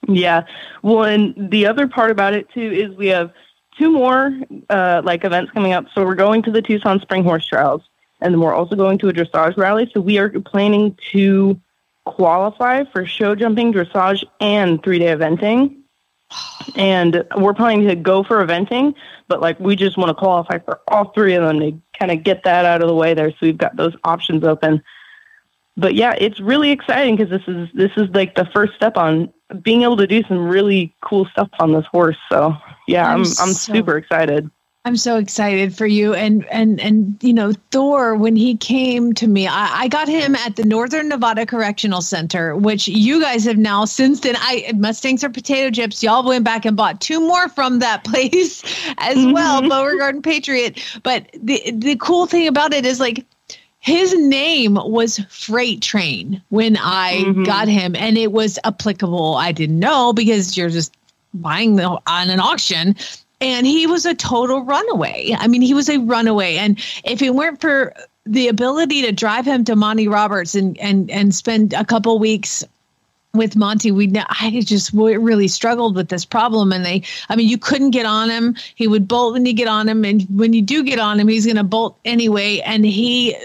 [0.09, 0.47] Yeah.
[0.83, 3.33] Well, and the other part about it too is we have
[3.79, 4.37] two more
[4.69, 5.87] uh, like events coming up.
[5.95, 7.83] So we're going to the Tucson Spring Horse Trials,
[8.21, 9.91] and then we're also going to a dressage rally.
[9.93, 11.59] So we are planning to
[12.05, 15.77] qualify for show jumping, dressage, and three day eventing.
[16.77, 18.95] And we're planning to go for eventing,
[19.29, 22.23] but like we just want to qualify for all three of them to kind of
[22.23, 23.31] get that out of the way there.
[23.31, 24.83] So we've got those options open.
[25.77, 29.33] But yeah, it's really exciting because this is this is like the first step on
[29.63, 32.17] being able to do some really cool stuff on this horse.
[32.31, 34.51] So yeah, I'm I'm I'm, so- super excited.
[34.85, 36.13] I'm so excited for you.
[36.15, 40.35] And and and you know, Thor, when he came to me, I, I got him
[40.35, 44.35] at the Northern Nevada Correctional Center, which you guys have now since then.
[44.39, 46.03] I Mustangs are potato chips.
[46.03, 48.63] Y'all went back and bought two more from that place
[48.99, 50.83] as well, Beauregard and Patriot.
[51.05, 53.25] But the the cool thing about it is like
[53.81, 57.45] his name was Freight Train when I Mhm.
[57.45, 59.37] got him, and it was applicable.
[59.37, 60.95] I didn't know because you're just
[61.35, 62.97] buying the, on an auction.
[63.41, 65.35] And he was a total runaway.
[65.39, 66.57] I mean, he was a runaway.
[66.57, 67.95] And if it weren't for
[68.27, 72.65] the ability to drive him to Monty Roberts and and and spend a couple weeks
[73.35, 76.73] with Monty, we I just really struggled with this problem.
[76.73, 78.57] And they, I mean, you couldn't get on him.
[78.77, 81.29] He would bolt when you get on him, and when you do get on him,
[81.29, 82.61] he's going to bolt anyway.
[82.61, 83.37] And he,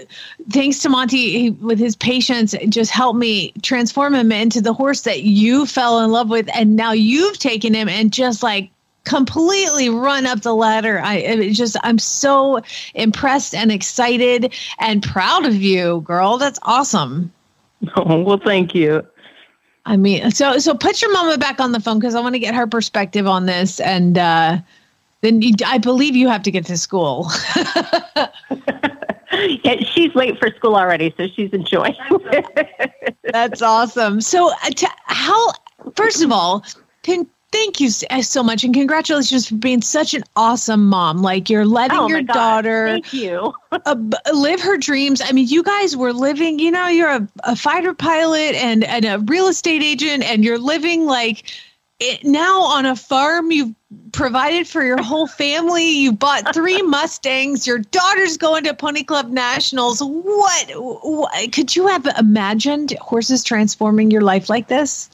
[0.50, 5.02] thanks to Monty, he, with his patience, just helped me transform him into the horse
[5.02, 8.70] that you fell in love with, and now you've taken him and just like
[9.04, 11.00] completely run up the ladder.
[11.00, 12.60] I just I'm so
[12.94, 16.38] impressed and excited and proud of you, girl.
[16.38, 17.32] That's awesome.
[17.96, 19.06] Oh, well, thank you.
[19.86, 22.38] I mean, so so put your mama back on the phone because I want to
[22.38, 24.58] get her perspective on this, and uh,
[25.22, 27.30] then you, I believe you have to get to school.
[29.32, 31.94] Yeah, she's late for school already, so she's enjoying.
[33.32, 34.20] That's awesome.
[34.20, 35.52] So, uh, to, how?
[35.94, 36.64] First of all,
[37.02, 41.22] can, thank you uh, so much, and congratulations for being such an awesome mom.
[41.22, 42.34] Like you're letting Oh, your God.
[42.34, 43.52] daughter Thank you.
[43.72, 43.96] uh,
[44.32, 45.20] live her dreams.
[45.24, 46.58] I mean, you guys were living.
[46.58, 50.58] You know, you're a, a fighter pilot and and a real estate agent, and you're
[50.58, 51.44] living like
[51.98, 53.50] it, now on a farm.
[53.50, 53.74] You've
[54.12, 55.88] provided for your whole family.
[55.88, 57.66] You bought three Mustangs.
[57.66, 60.00] Your daughter's going to Pony Club Nationals.
[60.00, 65.10] What, what could you have imagined horses transforming your life like this?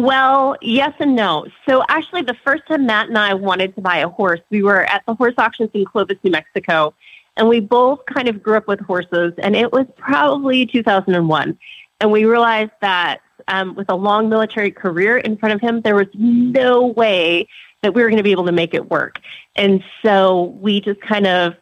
[0.00, 1.44] Well, yes and no.
[1.68, 4.84] So actually, the first time Matt and I wanted to buy a horse, we were
[4.84, 6.94] at the horse auctions in Clovis, New Mexico,
[7.36, 9.34] and we both kind of grew up with horses.
[9.36, 11.58] And it was probably 2001,
[12.00, 15.96] and we realized that um, with a long military career in front of him, there
[15.96, 17.46] was no way
[17.82, 19.20] that we were going to be able to make it work.
[19.54, 21.56] And so we just kind of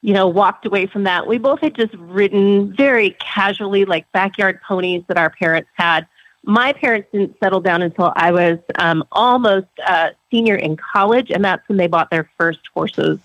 [0.00, 1.28] you know, walked away from that.
[1.28, 6.08] We both had just ridden very casually, like backyard ponies that our parents had
[6.44, 11.44] my parents didn't settle down until I was um, almost a senior in college, and
[11.44, 13.18] that's when they bought their first horses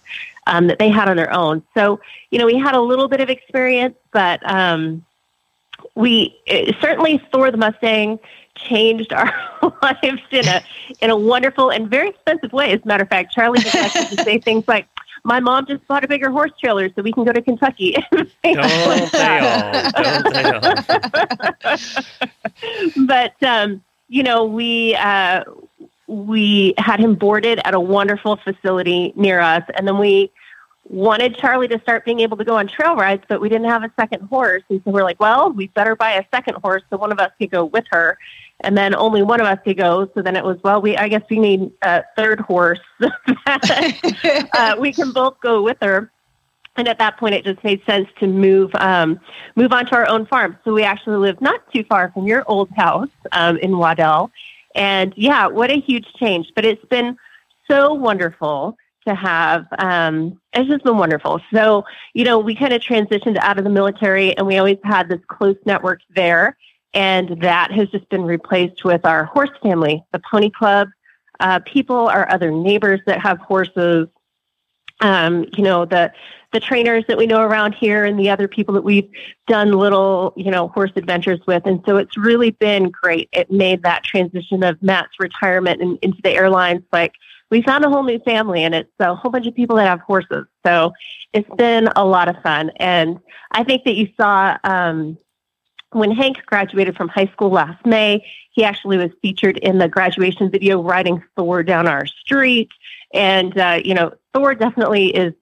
[0.45, 1.63] um, that they had on their own.
[1.73, 1.99] So,
[2.31, 5.03] you know, we had a little bit of experience, but um,
[5.95, 8.19] we it, certainly Thor the Mustang
[8.55, 9.33] changed our
[9.81, 10.63] lives in a
[11.01, 12.71] in a wonderful and very expensive way.
[12.71, 14.87] As a matter of fact, Charlie likes to say things like.
[15.23, 17.95] My mom just bought a bigger horse trailer so we can go to Kentucky.
[18.11, 19.91] Don't they all?
[19.91, 20.53] Don't they
[23.05, 25.43] but um, you know, we uh,
[26.07, 30.31] we had him boarded at a wonderful facility near us, and then we
[30.89, 33.83] wanted Charlie to start being able to go on trail rides, but we didn't have
[33.83, 36.97] a second horse, and so we're like, well, we better buy a second horse so
[36.97, 38.17] one of us could go with her,
[38.61, 40.09] and then only one of us could go.
[40.13, 42.79] So then it was, well, we I guess we need a third horse
[43.45, 46.11] uh, we can both go with her.
[46.75, 49.19] And at that point, it just made sense to move um,
[49.55, 50.57] move on to our own farm.
[50.63, 54.31] So we actually live not too far from your old house um, in Waddell.
[54.75, 56.51] And yeah, what a huge change!
[56.55, 57.17] But it's been
[57.67, 59.65] so wonderful to have.
[59.79, 61.41] Um, it's just been wonderful.
[61.51, 65.09] So, you know, we kind of transitioned out of the military and we always had
[65.09, 66.57] this close network there.
[66.97, 70.87] And that has just been replaced with our horse family, the Pony Club,
[71.39, 74.07] uh, people, our other neighbors that have horses,
[75.01, 76.11] um, you know, the
[76.53, 79.07] the trainers that we know around here and the other people that we've
[79.45, 81.67] done little, you know, horse adventures with.
[81.67, 83.29] And so it's really been great.
[83.31, 87.13] It made that transition of Matt's retirement and into the airlines like
[87.51, 89.99] we found a whole new family and it's a whole bunch of people that have
[89.99, 90.45] horses.
[90.65, 90.93] So
[91.33, 92.71] it's been a lot of fun.
[92.77, 93.19] And
[93.51, 95.17] I think that you saw um,
[95.99, 100.49] when Hank graduated from high school last May, he actually was featured in the graduation
[100.49, 102.69] video riding Thor down our street.
[103.13, 105.33] And, uh, you know, Thor definitely is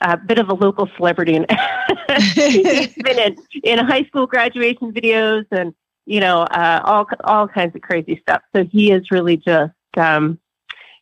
[0.00, 1.36] a bit of a local celebrity.
[1.36, 1.46] And
[2.18, 5.74] he's been in, in high school graduation videos and,
[6.06, 8.42] you know, uh, all, all kinds of crazy stuff.
[8.54, 10.38] So he is really just, um,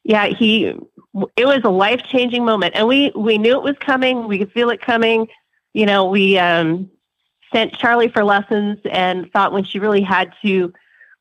[0.02, 0.66] yeah, he,
[1.36, 2.74] it was a life changing moment.
[2.74, 4.28] And we, we knew it was coming.
[4.28, 5.28] We could feel it coming.
[5.72, 6.90] You know, we, um,
[7.54, 10.72] sent Charlie for lessons and thought when she really had to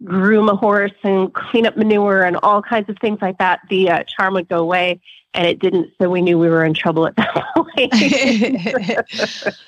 [0.04, 3.90] groom a horse and clean up manure and all kinds of things like that, the
[3.90, 5.00] uh, charm would go away.
[5.36, 7.92] And it didn't, so we knew we were in trouble at that point.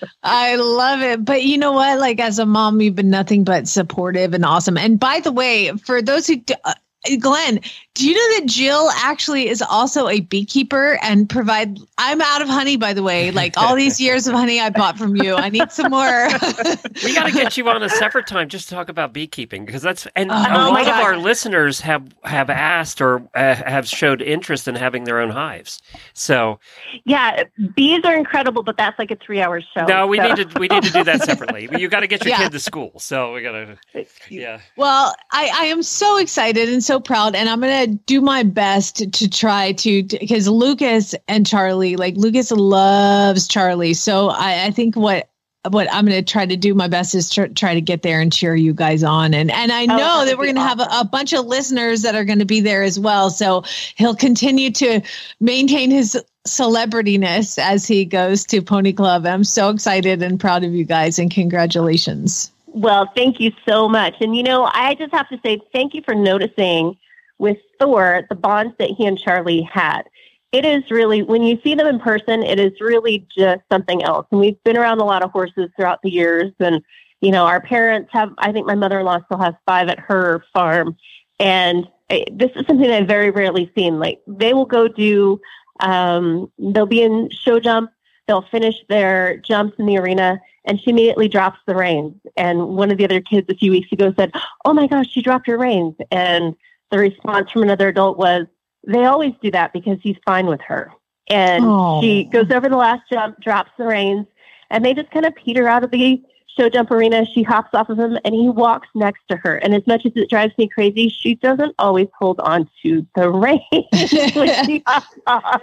[0.23, 1.25] I love it.
[1.25, 1.99] But you know what?
[1.99, 4.77] Like, as a mom, you've been nothing but supportive and awesome.
[4.77, 6.73] And by the way, for those who, uh,
[7.19, 7.61] Glenn,
[7.95, 11.79] do you know that Jill actually is also a beekeeper and provide?
[11.97, 13.31] I'm out of honey, by the way.
[13.31, 16.27] Like all these years of honey I bought from you, I need some more.
[17.05, 19.81] we got to get you on a separate time just to talk about beekeeping because
[19.81, 24.21] that's and oh, a lot of our listeners have have asked or uh, have showed
[24.21, 25.81] interest in having their own hives.
[26.13, 26.59] So,
[27.05, 27.43] yeah,
[27.75, 29.85] bees are incredible, but that's like a three hour show.
[29.85, 30.33] No, we so.
[30.33, 31.69] need to we need to do that separately.
[31.79, 32.43] you got to get your yeah.
[32.43, 34.05] kid to school, so we got to.
[34.29, 34.59] Yeah.
[34.75, 39.11] Well, I I am so excited and so proud, and I'm gonna do my best
[39.13, 43.93] to try to because Lucas and Charlie, like Lucas loves Charlie.
[43.93, 45.29] So I, I think what
[45.69, 48.21] what I'm going to try to do my best is tr- try to get there
[48.21, 49.33] and cheer you guys on.
[49.33, 50.79] And and I know oh, that we're going to awesome.
[50.79, 53.29] have a, a, bunch of listeners that are going to be there as well.
[53.29, 53.63] So
[53.95, 55.01] he'll continue to
[55.39, 59.25] maintain his celebrityness as he goes to Pony Club.
[59.25, 62.51] I'm so excited and proud of you guys and congratulations.
[62.67, 64.15] Well, thank you so much.
[64.19, 66.97] And you know, I just have to say thank you for noticing
[67.37, 70.03] with Thor, the bonds that he and Charlie had.
[70.51, 74.25] It is really, when you see them in person, it is really just something else.
[74.31, 76.51] And we've been around a lot of horses throughout the years.
[76.59, 76.81] And,
[77.19, 79.99] you know, our parents have, I think my mother in law still has five at
[79.99, 80.95] her farm.
[81.39, 83.99] And this is something I've very rarely seen.
[83.99, 85.41] Like, they will go do,
[85.81, 87.89] um, they'll be in show jump,
[88.27, 92.15] they'll finish their jumps in the arena, and she immediately drops the reins.
[92.37, 94.31] And one of the other kids a few weeks ago said,
[94.63, 95.95] Oh my gosh, she dropped her reins.
[96.11, 96.55] And
[96.91, 98.45] the response from another adult was,
[98.87, 100.91] they always do that because he's fine with her.
[101.27, 102.01] And Aww.
[102.01, 104.27] she goes over the last jump, drops the reins,
[104.69, 106.21] and they just kind of peter out of the
[106.57, 107.25] show jump arena.
[107.25, 109.57] She hops off of him and he walks next to her.
[109.57, 113.29] And as much as it drives me crazy, she doesn't always hold on to the
[113.29, 113.61] reins
[114.35, 115.61] when she hops off.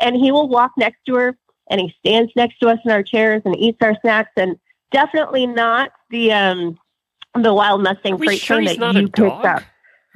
[0.00, 1.38] And he will walk next to her
[1.70, 4.58] and he stands next to us in our chairs and eats our snacks and
[4.90, 6.78] definitely not the um
[7.34, 9.62] the wild Mustang freight sure train that you picked up.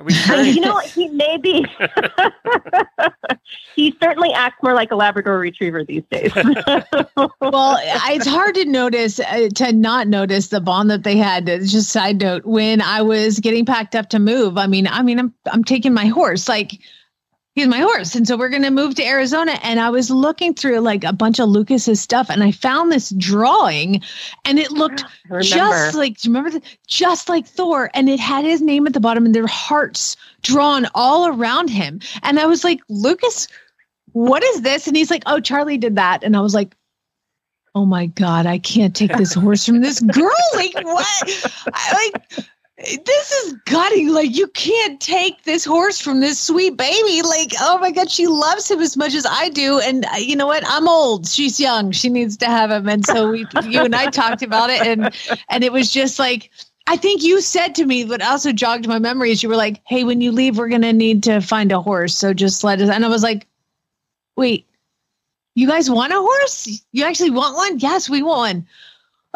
[0.09, 0.43] Sure?
[0.43, 1.65] you know, he may be.
[3.77, 6.35] he certainly acts more like a Labrador Retriever these days.
[7.41, 11.47] well, it's hard to notice uh, to not notice the bond that they had.
[11.47, 15.19] Just side note, when I was getting packed up to move, I mean, I mean,
[15.19, 16.79] I'm I'm taking my horse like
[17.57, 18.15] he's my horse.
[18.15, 19.59] And so we're going to move to Arizona.
[19.63, 23.11] And I was looking through like a bunch of Lucas's stuff and I found this
[23.11, 24.03] drawing
[24.45, 25.03] and it looked
[25.43, 26.51] just like, do you remember?
[26.51, 27.91] The, just like Thor.
[27.95, 32.01] And it had his name at the bottom and their hearts drawn all around him.
[32.23, 33.49] And I was like, Lucas,
[34.13, 34.87] what is this?
[34.87, 36.23] And he's like, oh, Charlie did that.
[36.23, 36.77] And I was like,
[37.75, 40.31] oh my God, I can't take this horse from this girl.
[40.55, 41.53] Like, what?
[41.75, 42.47] I, like,
[42.79, 44.11] this is gutting.
[44.11, 47.23] Like, you can't take this horse from this sweet baby.
[47.23, 49.81] Like, oh my God, she loves him as much as I do.
[49.81, 50.63] And uh, you know what?
[50.67, 51.27] I'm old.
[51.27, 51.91] She's young.
[51.93, 52.89] She needs to have him.
[52.89, 54.87] And so we, you and I talked about it.
[54.87, 55.15] And,
[55.49, 56.51] and it was just like,
[56.87, 59.43] I think you said to me, but also jogged my memories.
[59.43, 62.15] You were like, hey, when you leave, we're going to need to find a horse.
[62.15, 62.91] So just let us.
[62.91, 63.47] And I was like,
[64.37, 64.67] wait,
[65.55, 66.85] you guys want a horse?
[66.93, 67.79] You actually want one?
[67.79, 68.67] Yes, we want one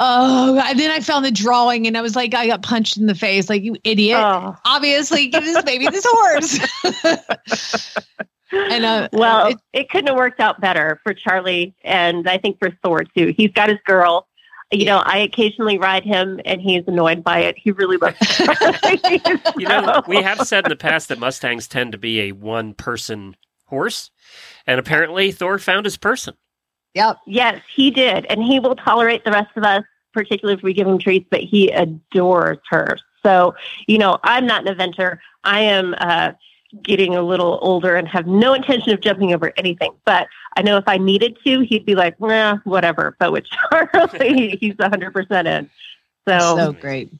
[0.00, 3.06] oh and then i found the drawing and i was like i got punched in
[3.06, 3.48] the face.
[3.48, 4.18] Like you idiot.
[4.18, 4.56] Oh.
[4.64, 7.96] obviously give this baby this horse.
[8.52, 12.58] And uh, well it, it, couldn't have worked out better for charlie and i think
[12.58, 13.32] for thor too.
[13.36, 14.26] He's got his girl.
[14.72, 17.56] You know i occasionally ride him and he's annoyed by it.
[17.56, 19.52] He really loves it.
[19.56, 22.74] You know we have said in the past that mustangs tend to be a one
[22.74, 23.36] person
[23.66, 24.10] horse,
[24.66, 26.34] and apparently Thor found his person.
[26.94, 27.18] Yep.
[27.26, 28.26] Yes, he did.
[28.26, 31.40] And he will tolerate the rest of us, particularly if we give him treats, but
[31.40, 32.98] he adores her.
[33.22, 33.54] So,
[33.86, 35.18] you know, I'm not an eventer.
[35.44, 36.32] I am uh,
[36.82, 39.92] getting a little older and have no intention of jumping over anything.
[40.04, 43.16] But I know if I needed to, he'd be like, nah, whatever.
[43.18, 45.70] But with Charlie, he's 100% in.
[46.26, 47.12] So, So great.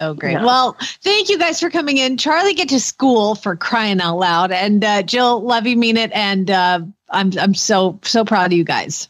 [0.00, 0.32] Oh, great.
[0.32, 0.44] Yeah.
[0.44, 2.16] Well, thank you guys for coming in.
[2.16, 4.50] Charlie, get to school for crying out loud.
[4.50, 6.10] And uh, Jill, love you, mean it.
[6.12, 9.08] And uh, I'm I'm so so proud of you guys.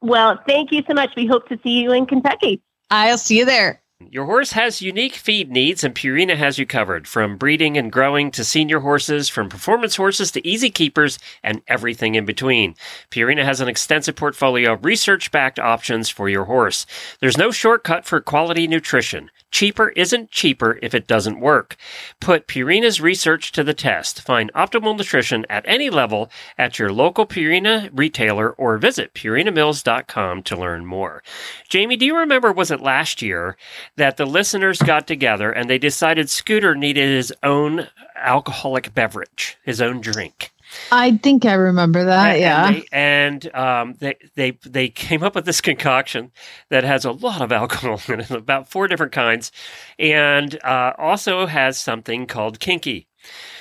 [0.00, 1.14] Well, thank you so much.
[1.16, 2.62] We hope to see you in Kentucky.
[2.90, 3.80] I'll see you there.
[4.08, 7.06] Your horse has unique feed needs, and Purina has you covered.
[7.06, 12.14] From breeding and growing to senior horses, from performance horses to easy keepers, and everything
[12.14, 12.76] in between.
[13.10, 16.86] Purina has an extensive portfolio of research backed options for your horse.
[17.20, 19.30] There's no shortcut for quality nutrition.
[19.50, 21.76] Cheaper isn't cheaper if it doesn't work.
[22.20, 24.22] Put Purina's research to the test.
[24.22, 30.56] Find optimal nutrition at any level at your local Purina retailer or visit purinamills.com to
[30.56, 31.22] learn more.
[31.68, 33.56] Jamie, do you remember, was it last year
[33.96, 39.80] that the listeners got together and they decided Scooter needed his own alcoholic beverage, his
[39.80, 40.49] own drink?
[40.92, 42.32] I think I remember that.
[42.32, 42.66] And- yeah.
[42.66, 46.32] And, they, and um, they, they, they came up with this concoction
[46.68, 49.52] that has a lot of alcohol in it, about four different kinds,
[49.98, 53.08] and uh, also has something called Kinky.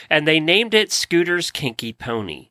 [0.10, 2.49] And they named it Scooter's Kinky Pony.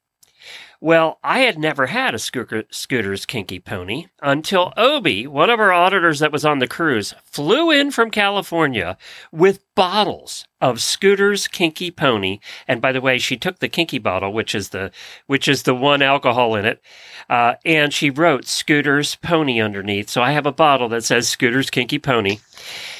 [0.81, 5.72] Well, I had never had a Scooter, Scooter's Kinky Pony until Obi, one of our
[5.72, 8.97] auditors that was on the cruise, flew in from California
[9.33, 12.39] with bottles of Scooter's Kinky Pony.
[12.68, 14.93] And by the way, she took the Kinky bottle, which is the
[15.26, 16.81] which is the one alcohol in it,
[17.29, 20.09] uh, and she wrote Scooter's Pony underneath.
[20.09, 22.39] So I have a bottle that says Scooter's Kinky Pony.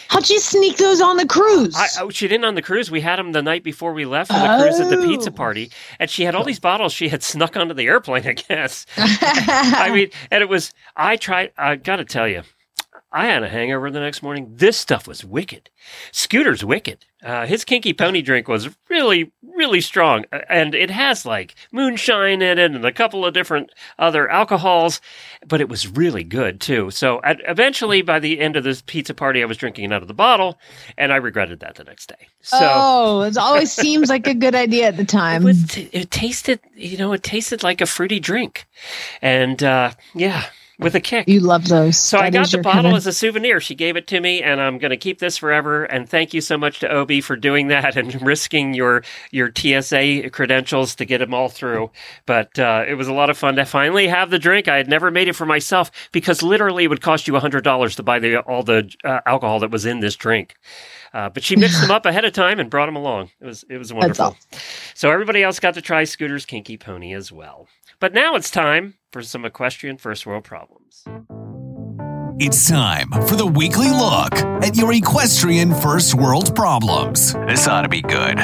[0.09, 1.75] How'd you sneak those on the cruise?
[1.77, 2.91] I, oh, she didn't on the cruise.
[2.91, 5.07] We had them the night before we left for the cruise at the oh.
[5.07, 5.33] pizza Oh.
[5.33, 8.27] party, and she had all these bottles she had snuck onto the airplane.
[8.27, 8.87] I guess.
[8.97, 10.73] I mean, and it was.
[10.97, 11.53] I tried.
[11.57, 12.43] I got to tell you,
[13.11, 14.53] I had a hangover the next morning.
[14.57, 15.71] This stuff was wicked.
[16.13, 17.07] Scooter's wicked.
[17.23, 22.43] Uh, his kinky pony drink was really, really strong, Uh, and it has like moonshine
[22.43, 25.01] in it and a couple of different other alcohols,
[25.47, 26.91] but it was really good too.
[26.91, 30.09] So eventually, by the end of this pizza party, I was drinking it out of
[30.09, 30.59] the bottle,
[30.97, 32.29] and I regretted that the next day.
[32.43, 32.59] So.
[32.61, 35.43] oh, it always seems like a good idea at the time.
[35.43, 35.77] It was.
[35.77, 36.61] It tasted.
[36.77, 38.67] You know, it tasted like a fruity drink,
[39.23, 40.45] and uh, yeah,
[40.79, 41.29] with a kick.
[41.29, 41.97] you love those.
[41.97, 43.61] so I got the bottle as a souvenir.
[43.61, 45.85] She gave it to me, and I'm going to keep this forever.
[45.85, 50.31] And thank you so much to Obi for doing that and risking your your TSA
[50.31, 51.91] credentials to get them all through.
[52.27, 54.69] But uh, it was a lot of fun to finally have the drink.
[54.69, 57.97] I had never made it for myself because literally it would cost you hundred dollars
[57.97, 60.55] to buy the all the uh, alcohol that was in this drink.
[61.15, 63.31] Uh, but she mixed them up ahead of time and brought them along.
[63.41, 64.37] It was it was wonderful.
[64.95, 67.69] So everybody else got to try Scooter's Kinky Pony as well.
[68.01, 71.05] But now it's time for some equestrian first world problems.
[72.41, 74.33] It's time for the weekly look
[74.63, 77.33] at your equestrian first world problems.
[77.47, 78.39] This ought to be good.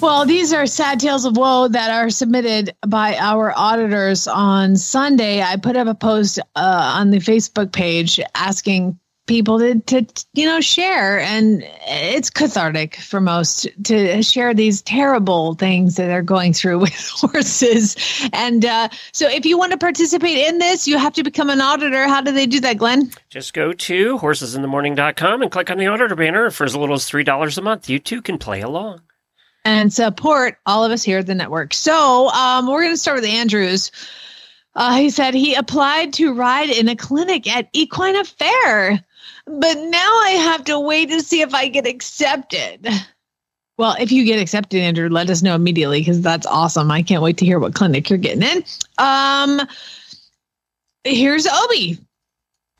[0.00, 5.42] Well, these are sad tales of woe that are submitted by our auditors on Sunday.
[5.42, 8.98] I put up a post uh, on the Facebook page asking
[9.30, 10.04] people to, to,
[10.34, 16.20] you know, share, and it's cathartic for most to share these terrible things that they're
[16.20, 17.96] going through with horses.
[18.32, 21.60] And uh, so, if you want to participate in this, you have to become an
[21.60, 22.08] auditor.
[22.08, 23.10] How do they do that, Glenn?
[23.28, 26.50] Just go to horsesinthemorning.com and click on the auditor banner.
[26.50, 29.00] For as little as $3 a month, you too can play along.
[29.64, 31.72] and support all of us here at the network.
[31.72, 33.92] So um, we're going to start with Andrews.
[34.74, 39.04] Uh, he said he applied to ride in a clinic at Equine Affaire,
[39.58, 42.86] but now I have to wait to see if I get accepted.
[43.78, 46.90] Well, if you get accepted, Andrew, let us know immediately because that's awesome.
[46.90, 48.62] I can't wait to hear what clinic you're getting in.
[48.98, 49.66] Um,
[51.04, 51.98] here's Obi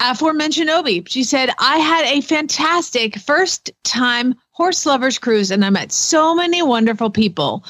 [0.01, 1.05] aforementioned Obi.
[1.07, 6.35] She said, I had a fantastic first time horse lovers cruise and I met so
[6.35, 7.65] many wonderful people.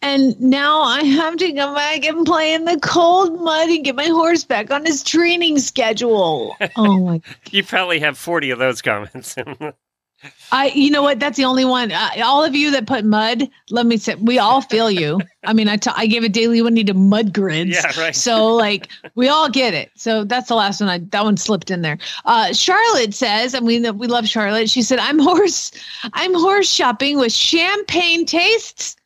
[0.00, 3.96] And now I have to go back and play in the cold mud and get
[3.96, 6.56] my horse back on his training schedule.
[6.76, 7.20] Oh my
[7.50, 9.36] You probably have 40 of those comments.
[10.52, 11.20] I, you know what?
[11.20, 11.92] That's the only one.
[11.92, 15.20] Uh, all of you that put mud, let me say, we all feel you.
[15.44, 17.70] I mean, I t- I gave a daily one to mud grids.
[17.70, 18.14] Yeah, right.
[18.14, 19.90] So like, we all get it.
[19.94, 20.88] So that's the last one.
[20.88, 21.98] I that one slipped in there.
[22.24, 24.68] Uh, Charlotte says, and we we love Charlotte.
[24.68, 25.70] She said, "I'm horse,
[26.12, 28.96] I'm horse shopping with champagne tastes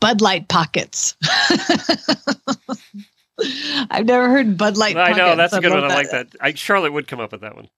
[0.00, 1.14] Bud Light pockets."
[3.90, 4.96] I've never heard Bud Light.
[4.96, 5.84] I know, that's a good one.
[5.84, 6.28] I like that.
[6.40, 7.68] I, Charlotte would come up with that one.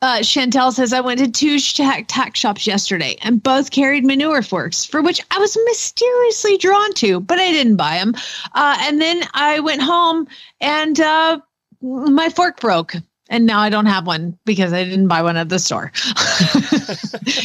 [0.00, 4.42] Uh, Chantel says, I went to two tack, tack shops yesterday and both carried manure
[4.42, 8.14] forks, for which I was mysteriously drawn to, but I didn't buy them.
[8.54, 10.28] Uh, and then I went home
[10.60, 11.40] and uh,
[11.82, 12.94] my fork broke.
[13.30, 15.92] And now I don't have one because I didn't buy one at the store.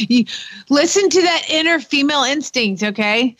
[0.08, 0.24] You-
[0.70, 3.36] listen to that inner female instinct, okay?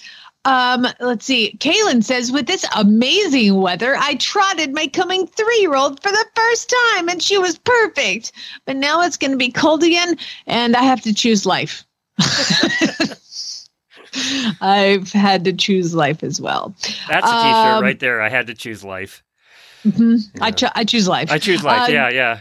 [0.47, 1.57] Um, let's see.
[1.59, 6.27] Kaylin says, with this amazing weather, I trotted my coming three year old for the
[6.37, 8.33] first time and she was perfect.
[8.67, 11.85] But now it's going to be cold again and I have to choose life.
[14.61, 16.75] I've had to choose life as well.
[17.09, 18.21] That's a t-shirt Um, right there.
[18.23, 19.23] I had to choose life.
[19.85, 20.21] Mhm.
[20.41, 21.31] I, cho- I choose life.
[21.31, 21.89] I choose life.
[21.89, 22.41] Uh, yeah, yeah.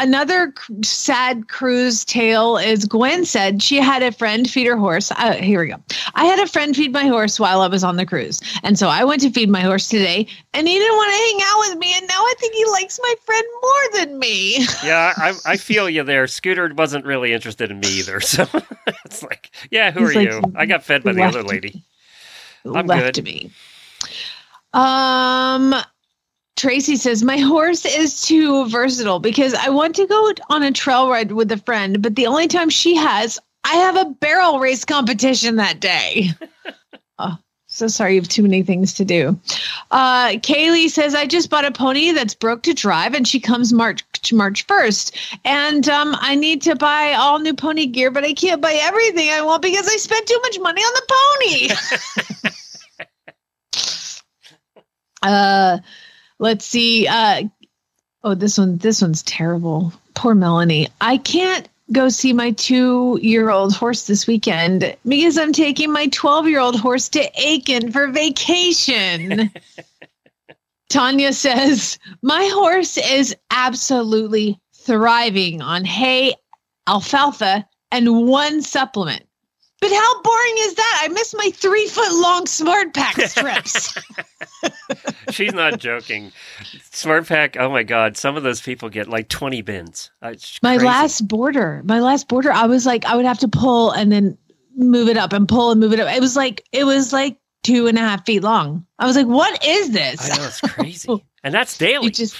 [0.00, 5.12] Another sad cruise tale is Gwen said she had a friend feed her horse.
[5.12, 5.76] Uh, here we go.
[6.16, 8.40] I had a friend feed my horse while I was on the cruise.
[8.64, 11.40] And so I went to feed my horse today and he didn't want to hang
[11.44, 11.96] out with me.
[11.96, 14.66] And now I think he likes my friend more than me.
[14.84, 16.26] Yeah, I, I feel you there.
[16.26, 18.20] Scooter wasn't really interested in me either.
[18.20, 18.46] So
[19.04, 20.42] it's like, yeah, who He's are like, you?
[20.56, 21.84] I got fed by the other lady.
[22.66, 23.24] I'm left good.
[23.24, 23.50] me.
[24.74, 25.74] Um,
[26.56, 31.10] Tracy says my horse is too versatile because I want to go on a trail
[31.10, 34.84] ride with a friend, but the only time she has, I have a barrel race
[34.84, 36.30] competition that day.
[37.18, 37.36] oh,
[37.66, 39.38] so sorry, you have too many things to do.
[39.90, 43.72] Uh, Kaylee says I just bought a pony that's broke to drive, and she comes
[43.72, 44.02] March
[44.32, 48.62] March first, and um, I need to buy all new pony gear, but I can't
[48.62, 51.70] buy everything I want because I spent too much money on the
[52.42, 52.50] pony.
[55.22, 55.78] uh
[56.38, 57.42] let's see uh
[58.22, 59.92] oh this one this one's terrible.
[60.14, 60.88] Poor melanie.
[61.00, 66.06] I can't go see my two year old horse this weekend because i'm taking my
[66.06, 69.50] 12 year old horse to aiken for vacation.
[70.88, 76.34] Tanya says my horse is absolutely thriving on hay
[76.86, 79.24] alfalfa and one supplement
[79.84, 81.00] but how boring is that?
[81.02, 83.98] I miss my three foot long SmartPak strips.
[85.30, 86.32] She's not joking.
[86.90, 90.10] SmartPak, oh my God, some of those people get like 20 bins.
[90.22, 93.90] Uh, my last border, my last border, I was like, I would have to pull
[93.90, 94.38] and then
[94.74, 96.10] move it up and pull and move it up.
[96.10, 98.86] It was like, it was like two and a half feet long.
[98.98, 100.32] I was like, what is this?
[100.32, 101.24] I know, it's crazy.
[101.44, 102.06] And that's daily.
[102.06, 102.38] You just,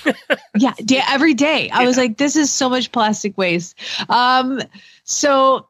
[0.56, 1.68] yeah, day, every day.
[1.68, 3.78] I was like, this is so much plastic waste.
[4.08, 4.62] Um,
[5.04, 5.68] so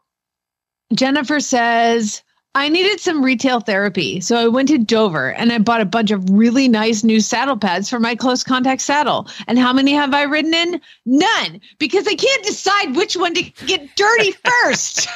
[0.93, 2.23] Jennifer says,
[2.57, 4.21] I needed some retail therapy.
[4.21, 7.57] So I went to Dover and I bought a bunch of really nice new saddle
[7.57, 9.29] pads for my close contact saddle.
[9.49, 10.81] And how many have I ridden in?
[11.05, 14.33] None, because I can't decide which one to get dirty
[14.63, 15.09] first.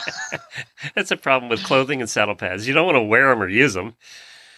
[0.96, 2.66] That's a problem with clothing and saddle pads.
[2.66, 3.94] You don't want to wear them or use them.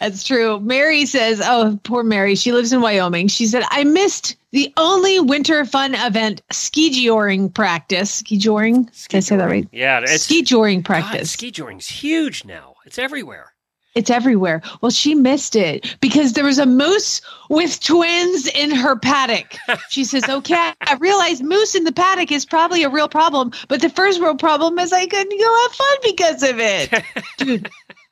[0.00, 0.58] That's true.
[0.60, 2.34] Mary says, Oh, poor Mary.
[2.34, 3.28] She lives in Wyoming.
[3.28, 8.10] She said, I missed the only winter fun event, ski joring practice.
[8.10, 8.84] Ski joring?
[9.08, 9.68] Did I say that right?
[9.72, 11.30] Yeah, it's ski joring God, practice.
[11.32, 12.76] ski joring's huge now.
[12.86, 13.52] It's everywhere.
[13.94, 14.62] It's everywhere.
[14.80, 19.56] Well, she missed it because there was a moose with twins in her paddock.
[19.90, 23.80] She says, Okay, I realize moose in the paddock is probably a real problem, but
[23.80, 27.04] the first real problem is I couldn't go have fun because of it.
[27.38, 27.68] Dude,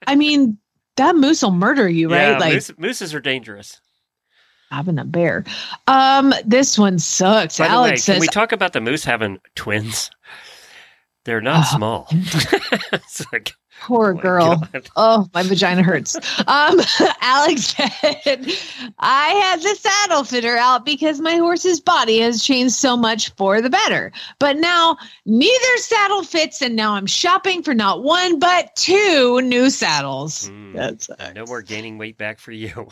[0.06, 0.58] I mean,
[0.98, 2.32] that moose will murder you, right?
[2.32, 3.80] Yeah, like moose, mooses are dangerous.
[4.70, 5.44] having a bear.
[5.86, 7.58] Um, this one sucks.
[7.58, 10.10] By the way, Alex can we talk about the moose having twins?
[11.24, 11.76] They're not Oh.
[11.76, 12.08] small.
[12.92, 14.56] it's like, Poor my girl.
[14.72, 14.90] God.
[14.96, 16.16] Oh, my vagina hurts.
[16.46, 16.80] Um,
[17.20, 18.46] Alex said,
[18.98, 23.60] I had the saddle fitter out because my horse's body has changed so much for
[23.60, 24.12] the better.
[24.38, 29.70] But now neither saddle fits, and now I'm shopping for not one but two new
[29.70, 30.48] saddles.
[30.48, 30.74] Mm.
[30.74, 32.88] That's no more gaining weight back for you.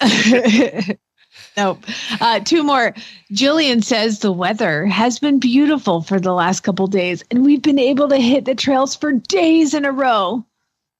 [1.56, 1.84] nope.
[2.20, 2.94] Uh, two more.
[3.32, 7.78] Jillian says the weather has been beautiful for the last couple days, and we've been
[7.78, 10.44] able to hit the trails for days in a row.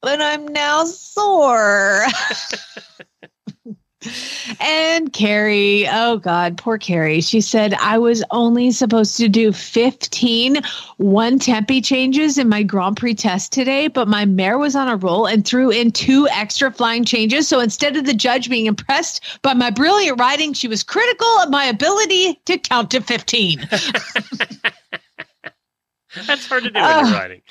[0.01, 2.07] But I'm now sore.
[4.61, 7.21] and Carrie, oh God, poor Carrie.
[7.21, 10.59] She said, I was only supposed to do 15
[10.99, 14.97] one tempi changes in my Grand Prix test today, but my mare was on a
[14.97, 17.49] roll and threw in two extra flying changes.
[17.49, 21.51] So instead of the judge being impressed by my brilliant riding, she was critical of
[21.51, 23.61] my ability to count to 15.
[26.27, 27.13] That's hard to do when you're Oh.
[27.13, 27.43] riding.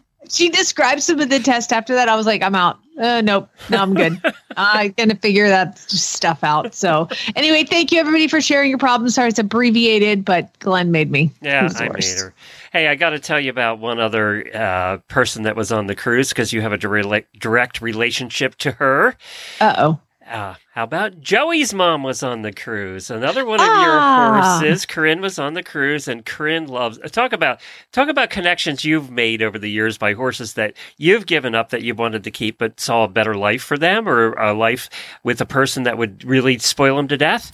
[0.30, 2.08] she described some of the test after that.
[2.08, 2.78] I was like, I'm out.
[2.98, 3.48] Uh, nope.
[3.70, 4.20] No, I'm good.
[4.56, 6.74] I'm going to figure that stuff out.
[6.74, 9.14] So, anyway, thank you everybody for sharing your problems.
[9.14, 11.30] Sorry, it's abbreviated, but Glenn made me.
[11.40, 12.34] Yeah, I made her.
[12.72, 15.94] Hey, I got to tell you about one other uh, person that was on the
[15.94, 19.16] cruise because you have a direct direct relationship to her.
[19.60, 20.00] Uh oh.
[20.30, 23.10] Uh, how about Joey's mom was on the cruise?
[23.10, 23.82] Another one of Ah.
[23.84, 24.86] your horses.
[24.86, 27.60] Corinne was on the cruise, and Corinne loves talk about
[27.90, 31.82] talk about connections you've made over the years by horses that you've given up that
[31.82, 34.88] you wanted to keep, but saw a better life for them or a life
[35.24, 37.50] with a person that would really spoil them to death.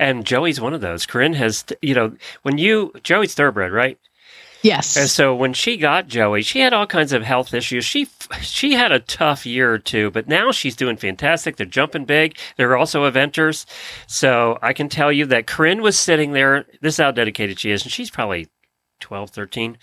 [0.00, 1.06] And Joey's one of those.
[1.06, 3.98] Corinne has, you know, when you Joey's thoroughbred, right?
[4.66, 4.96] Yes.
[4.96, 7.84] And so when she got Joey, she had all kinds of health issues.
[7.84, 8.08] She
[8.40, 11.56] she had a tough year or two, but now she's doing fantastic.
[11.56, 12.36] They're jumping big.
[12.56, 13.64] They're also eventers.
[14.08, 16.66] So I can tell you that Corinne was sitting there.
[16.80, 18.48] This is how dedicated she is, and she's probably
[19.00, 19.78] 12, 13.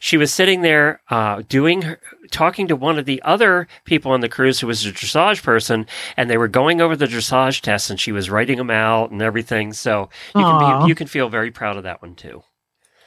[0.00, 4.20] She was sitting there uh, doing her, talking to one of the other people on
[4.20, 7.90] the cruise who was a dressage person, and they were going over the dressage tests,
[7.90, 9.72] and she was writing them out and everything.
[9.72, 12.42] So you can be, you can feel very proud of that one too.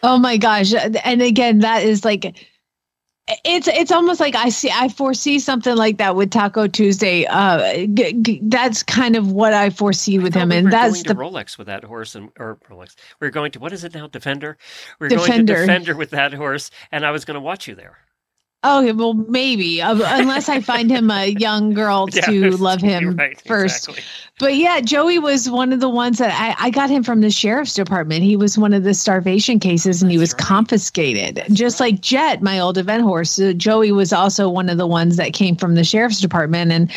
[0.07, 0.71] Oh my gosh.
[0.73, 2.37] And again, that is like
[3.43, 7.25] it's it's almost like I see I foresee something like that with Taco Tuesday.
[7.25, 11.01] Uh g- g- that's kind of what I foresee with I him we and that's
[11.01, 12.95] the Rolex with that horse, and or Rolex.
[13.19, 14.05] We are going to what is it now?
[14.07, 14.57] Defender.
[14.99, 15.61] We are going to Defender.
[15.61, 17.97] Defender with that horse, and I was going to watch you there.
[18.65, 23.15] Okay, well maybe uh, unless I find him a young girl Yeah, to love him
[23.15, 23.89] right, first.
[23.89, 24.03] exactly.
[24.37, 27.31] But yeah, Joey was one of the ones that I, I got him from the
[27.31, 28.21] sheriff's department.
[28.23, 30.41] He was one of the starvation cases and he was right.
[30.41, 31.43] confiscated.
[31.53, 33.39] Just like Jet, my old event horse.
[33.55, 36.73] Joey was also one of the ones that came from the sheriff's department.
[36.73, 36.91] And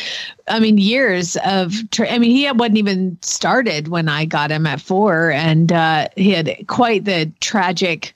[0.49, 4.67] I mean, years of, tra- I mean, he wasn't even started when I got him
[4.67, 5.31] at four.
[5.31, 8.15] And uh, he had quite the tragic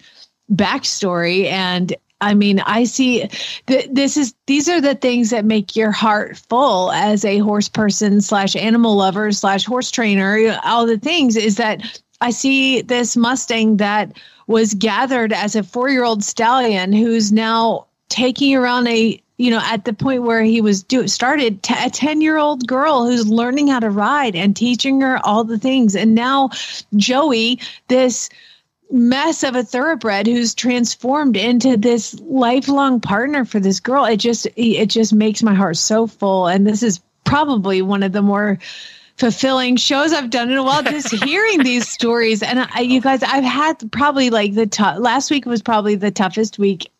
[0.52, 1.44] backstory.
[1.44, 3.28] And I mean, I see
[3.66, 7.68] th- this is these are the things that make your heart full as a horse
[7.68, 10.58] person slash animal lover slash horse trainer.
[10.64, 14.12] All the things is that I see this Mustang that
[14.46, 19.60] was gathered as a four year old stallion who's now taking around a you know
[19.64, 23.26] at the point where he was do started t- a 10 year old girl who's
[23.26, 26.50] learning how to ride and teaching her all the things and now
[26.96, 27.58] joey
[27.88, 28.28] this
[28.92, 34.04] mess of a thoroughbred who's transformed into this lifelong partner for this girl.
[34.04, 36.46] It just it just makes my heart so full.
[36.46, 38.58] And this is probably one of the more
[39.16, 42.42] fulfilling shows I've done in a while just hearing these stories.
[42.42, 46.10] And I, you guys I've had probably like the tough last week was probably the
[46.10, 46.90] toughest week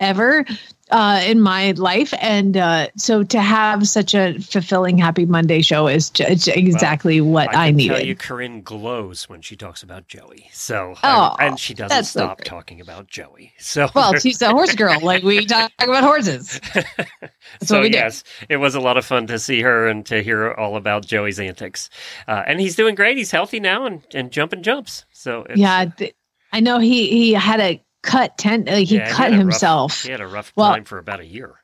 [0.00, 0.44] ever
[0.92, 5.88] uh, in my life and uh, so to have such a fulfilling happy Monday show
[5.88, 9.82] is ju- it's exactly what I, can needed tell you, Corinne glows when she talks
[9.82, 10.48] about Joey.
[10.52, 13.52] So, Oh, and she doesn't that's so stop talking about Joey.
[13.58, 16.60] So, well she's a horse girl like we talk about horses
[17.62, 17.98] so what we do.
[17.98, 21.04] yes, it was a lot of fun to see her and to hear all about
[21.06, 21.90] Joey's antics.
[22.28, 23.16] Uh, and he's doing great.
[23.16, 25.04] He's healthy now and, and jumping jumps.
[25.12, 26.14] So it's, yeah th-
[26.52, 29.38] I know he he had a cut tent like he yeah, cut had a rough-
[29.38, 31.54] himself he had a rough Well- time for about a year.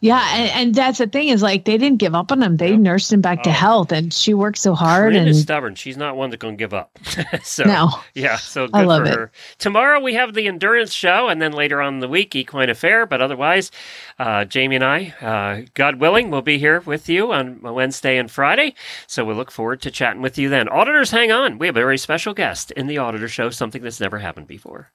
[0.00, 2.56] Yeah, and, and that's the thing is like they didn't give up on him.
[2.56, 2.80] They Nope.
[2.82, 3.52] nursed him back to Oh.
[3.52, 5.06] health, and she worked so hard.
[5.12, 5.74] Corinne and is stubborn.
[5.74, 6.96] She's not one that's going to give up.
[7.42, 9.16] so no, yeah, so good I love for it.
[9.16, 9.32] her.
[9.58, 13.06] Tomorrow we have the endurance show, and then later on in the week, Equine Affaire.
[13.06, 13.72] But otherwise,
[14.20, 18.30] uh, Jamie and I, uh, God willing, will be here with you on Wednesday and
[18.30, 18.76] Friday.
[19.08, 20.68] So we look forward to chatting with you then.
[20.68, 21.58] Auditors, hang on.
[21.58, 24.92] We have a very special guest in the Auditor Show, something that's never happened before.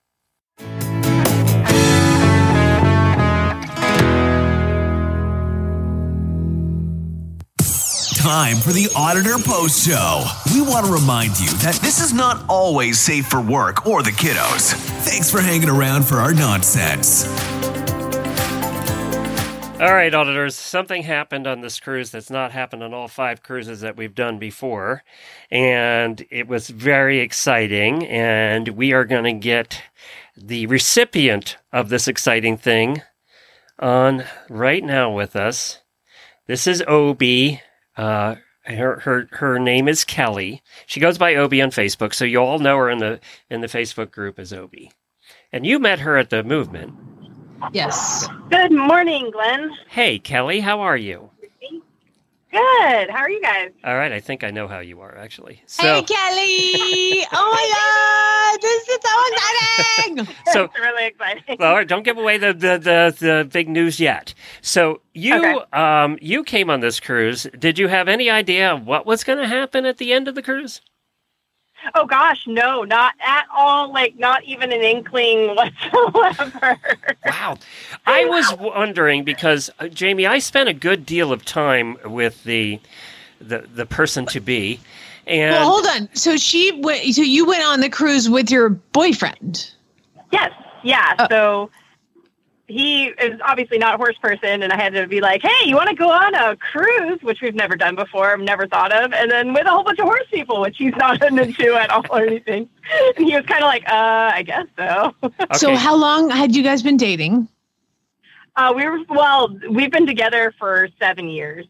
[8.24, 10.24] Time for the Auditor Post Show.
[10.56, 14.12] We want to remind you that this is not always safe for work or the
[14.12, 14.72] kiddos.
[15.04, 17.28] Thanks for hanging around for our nonsense.
[19.78, 23.82] All right, auditors, something happened on this cruise that's not happened on all five cruises
[23.82, 25.04] that we've done before.
[25.52, 28.08] And it was very exciting.
[28.08, 29.82] And we are going to get
[30.38, 33.02] the recipient of this exciting thing
[33.80, 35.80] on right now with us.
[36.48, 37.60] This is Obi.
[37.98, 38.36] Uh,
[38.66, 40.62] her, her her name is Kelly.
[40.86, 43.20] She goes by Obi on Facebook, so you all know her in the
[43.50, 44.92] in the Facebook group as Obi.
[45.52, 46.94] And you met her at the movement.
[47.74, 49.72] yes, Good morning, Glenn.
[49.88, 51.30] Hey, Kelly, how are you?
[52.54, 53.10] Good.
[53.10, 53.72] How are you guys?
[53.84, 55.62] All right, I think I know how you are actually.
[55.66, 57.26] So, hey Kelly!
[57.34, 60.36] oh my God, this is so exciting!
[60.54, 61.58] so it's really exciting.
[61.60, 64.34] all right, don't give away the, the, the, the big news yet.
[64.62, 65.56] So you Okay.
[65.74, 67.48] um you came on this cruise.
[67.58, 70.44] Did you have any idea what was going to happen at the end of the
[70.44, 70.80] cruise?
[71.96, 73.92] Oh gosh, no, not at all.
[73.92, 76.78] Like not even an inkling whatsoever.
[77.26, 77.58] Wow,
[78.06, 82.80] I was wondering because uh, Jamie, I spent a good deal of time with the
[83.40, 84.80] the the person to be,
[85.28, 86.10] and well, hold on.
[86.14, 87.04] So she went.
[87.16, 89.72] So you went on the cruise with your boyfriend.
[90.32, 90.52] yes.
[90.84, 91.16] Yeah.
[91.20, 91.28] Oh.
[91.30, 91.70] So
[92.74, 95.76] he is obviously not a horse person, and I had to be like, "Hey, you
[95.76, 99.32] want to go on a cruise?" Which we've never done before, never thought of, and
[99.32, 102.26] then with a whole bunch of horse people, which he's not into at all or
[102.26, 102.68] anything.
[103.18, 105.14] And he was kind of like, "Uh, I guess so."
[105.54, 107.48] So how long had you guys been dating?
[108.56, 111.66] Uh, we were well, we've been together for seven years.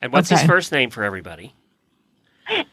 [0.00, 1.54] And what's his first name for everybody?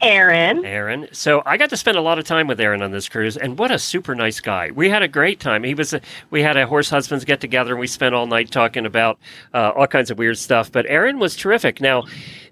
[0.01, 1.07] Aaron, Aaron.
[1.11, 3.57] So I got to spend a lot of time with Aaron on this cruise, and
[3.57, 4.71] what a super nice guy.
[4.71, 5.63] We had a great time.
[5.63, 5.93] He was.
[5.93, 6.01] A,
[6.31, 9.19] we had a horse husbands get together, and we spent all night talking about
[9.53, 10.71] uh, all kinds of weird stuff.
[10.71, 11.81] But Aaron was terrific.
[11.81, 12.05] Now,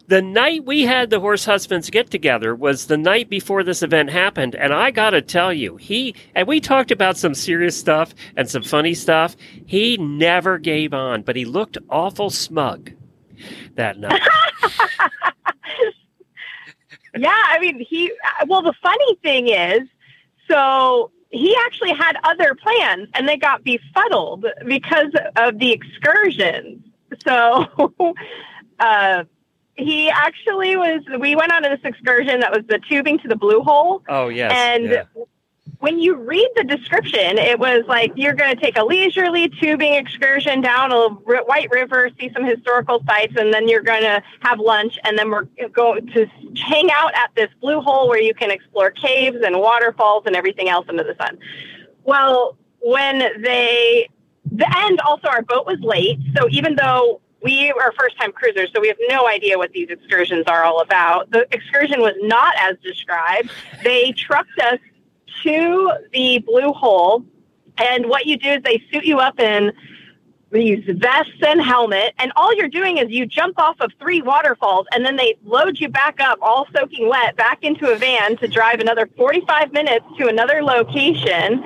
[0.08, 4.10] the night we had the horse husbands get together was the night before this event
[4.10, 8.14] happened, and I got to tell you, he and we talked about some serious stuff
[8.36, 9.36] and some funny stuff.
[9.66, 12.92] He never gave on, but he looked awful smug
[13.76, 14.22] that night.
[17.20, 18.12] yeah, I mean, he.
[18.48, 19.82] Well, the funny thing is,
[20.50, 26.84] so he actually had other plans, and they got befuddled because of the excursions.
[27.26, 28.16] So,
[28.80, 29.24] uh,
[29.76, 31.02] he actually was.
[31.20, 34.52] We went on this excursion that was the tubing to the blue hole, Oh yes,
[34.54, 35.04] and yeah.
[35.80, 39.94] When you read the description, it was like you're going to take a leisurely tubing
[39.94, 44.60] excursion down a White River, see some historical sites, and then you're going to have
[44.60, 48.50] lunch, and then we're going to hang out at this blue hole where you can
[48.50, 51.38] explore caves and waterfalls and everything else under the sun.
[52.04, 54.10] Well, when they,
[54.52, 58.72] the end, also our boat was late, so even though we are first time cruisers,
[58.74, 61.30] so we have no idea what these excursions are all about.
[61.32, 63.52] The excursion was not as described.
[63.84, 64.80] They trucked us
[65.44, 67.24] to the blue hole,
[67.78, 69.72] and what you do is they suit you up in
[70.52, 74.88] these vests and helmet, and all you're doing is you jump off of three waterfalls,
[74.94, 78.48] and then they load you back up, all soaking wet, back into a van to
[78.48, 81.64] drive another 45 minutes to another location.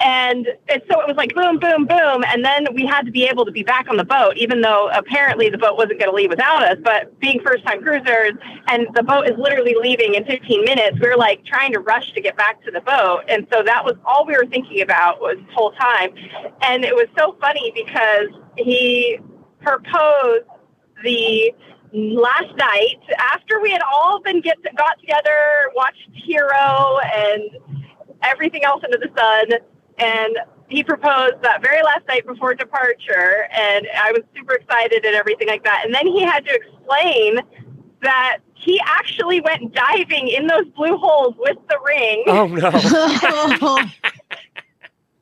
[0.00, 3.24] And it, so it was like boom, boom, boom, and then we had to be
[3.24, 6.14] able to be back on the boat, even though apparently the boat wasn't going to
[6.14, 6.78] leave without us.
[6.82, 8.32] But being first-time cruisers,
[8.68, 12.12] and the boat is literally leaving in 15 minutes, we are like trying to rush
[12.12, 15.20] to get back to the boat, and so that was all we were thinking about
[15.20, 16.10] was this whole time.
[16.62, 19.18] And it was so funny because he
[19.60, 20.44] proposed
[21.04, 21.54] the
[21.92, 27.42] last night after we had all been get got together, watched Hero and
[28.22, 29.60] everything else under the sun,
[29.98, 30.38] and
[30.68, 35.48] he proposed that very last night before departure, and I was super excited and everything
[35.48, 35.82] like that.
[35.84, 37.40] And then he had to explain
[38.02, 42.70] that he actually went diving in those blue holes with the ring Oh no.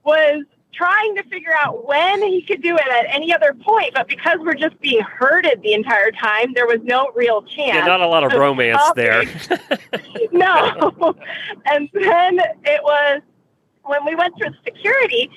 [0.05, 4.09] was trying to figure out when he could do it at any other point, but
[4.09, 7.75] because we're just being herded the entire time, there was no real chance.
[7.75, 9.25] Yeah, not a lot of of romance there.
[10.33, 11.15] no.
[11.67, 13.21] and then it was
[13.85, 15.31] when we went through security,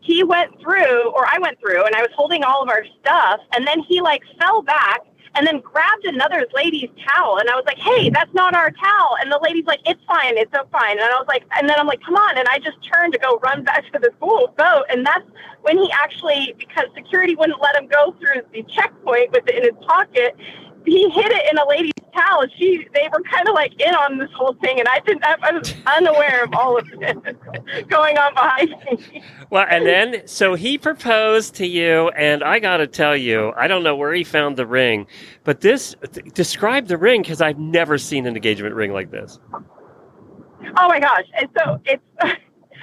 [0.00, 3.40] he went through, or I went through, and I was holding all of our stuff,
[3.54, 5.02] and then he like fell back
[5.34, 9.16] and then grabbed another lady's towel, and I was like, "Hey, that's not our towel."
[9.20, 11.78] And the lady's like, "It's fine, it's so fine." And I was like, and then
[11.78, 14.52] I'm like, "Come on!" And I just turned to go run back to the school
[14.58, 15.24] boat, and that's
[15.62, 19.62] when he actually, because security wouldn't let him go through the checkpoint with it in
[19.62, 20.36] his pocket,
[20.84, 22.46] he hid it in a lady's towel.
[22.58, 25.24] She, they were kind of like in on this whole thing, and I didn't.
[25.24, 27.16] I, I was unaware of all of this
[27.88, 29.22] going on behind me.
[29.50, 33.68] Well, and then so he proposed to you, and I got to tell you, I
[33.68, 35.06] don't know where he found the ring,
[35.44, 39.38] but this th- describe the ring because I've never seen an engagement ring like this.
[40.76, 41.24] Oh my gosh!
[41.38, 42.02] And so it's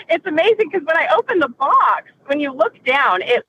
[0.10, 3.46] it's amazing because when I open the box, when you look down, it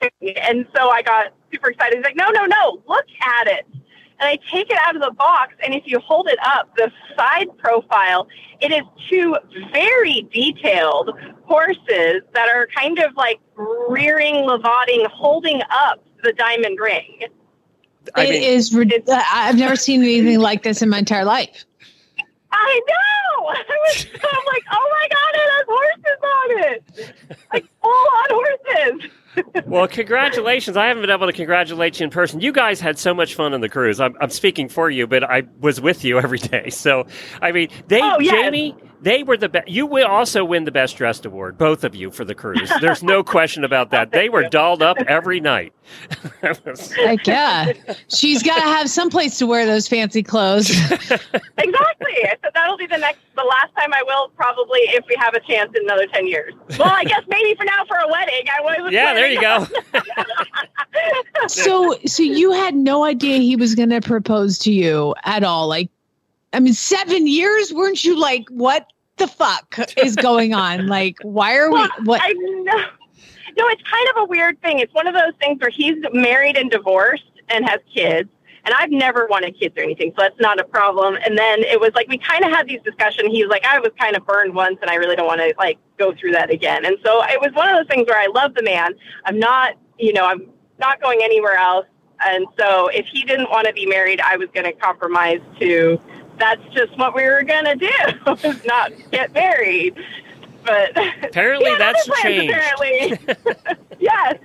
[0.42, 1.96] and so I got super excited.
[1.96, 2.82] He's like, "No, no, no!
[2.88, 6.28] Look at it!" And I take it out of the box, and if you hold
[6.28, 8.28] it up, the side profile,
[8.60, 9.36] it is two
[9.72, 11.10] very detailed
[11.44, 17.22] horses that are kind of like rearing, levating, holding up the diamond ring.
[18.14, 21.64] I It mean, is uh, I've never seen anything like this in my entire life.
[22.52, 23.46] I know.
[23.48, 27.14] I was, I'm like, oh my god, it has horses on it,
[27.52, 29.10] like full on horses.
[29.66, 30.76] Well, congratulations!
[30.76, 32.40] I haven't been able to congratulate you in person.
[32.40, 34.00] You guys had so much fun on the cruise.
[34.00, 36.70] I'm, I'm speaking for you, but I was with you every day.
[36.70, 37.06] So,
[37.40, 38.32] I mean, they, Oh, yes.
[38.32, 39.68] Jamie, they were the best.
[39.68, 42.72] You will also win the best dressed award, both of you, for the cruise.
[42.80, 44.10] There's no question about that.
[44.10, 45.72] They were dolled up every night.
[46.42, 47.72] Like, yeah,
[48.08, 50.70] she's got to have some place to wear those fancy clothes.
[51.56, 52.14] Exactly.
[52.42, 55.40] So that'll be the next, the last time I will probably if we have a
[55.40, 56.52] chance in another ten years.
[56.78, 58.44] Well, I guess maybe for now for a wedding.
[58.52, 58.92] I was.
[58.92, 59.66] yeah, there you go.
[61.48, 65.68] So, so you had no idea he was going to propose to you at all.
[65.68, 65.88] Like,
[66.52, 68.86] I mean, seven years, weren't you like, what
[69.16, 70.86] the fuck is going on?
[70.94, 71.80] Like, why are we?
[72.04, 72.20] What?
[72.22, 72.84] I know.
[73.56, 74.78] No, it's kind of a weird thing.
[74.78, 78.28] It's one of those things where he's married and divorced and has kids.
[78.64, 81.16] And I've never wanted kids or anything, so that's not a problem.
[81.24, 83.30] And then it was like we kind of had these discussions.
[83.30, 85.54] He was like, I was kind of burned once, and I really don't want to
[85.58, 86.84] like go through that again.
[86.84, 88.94] And so it was one of those things where I love the man.
[89.26, 90.48] I'm not, you know, I'm
[90.78, 91.86] not going anywhere else.
[92.24, 96.00] And so if he didn't want to be married, I was going to compromise to
[96.38, 97.88] that's just what we were going to do,
[98.48, 99.94] was not get married.
[100.64, 103.28] But Apparently Yeah, that's other plans, changed.
[103.28, 104.38] Apparently, yes.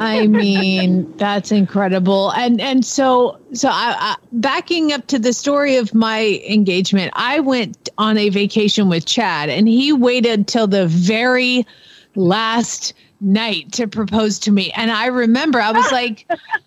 [0.00, 2.32] I mean, that's incredible.
[2.32, 7.40] And and so so I, I backing up to the story of my engagement, I
[7.40, 11.66] went on a vacation with Chad and he waited till the very
[12.14, 14.70] last night to propose to me.
[14.76, 16.26] And I remember I was like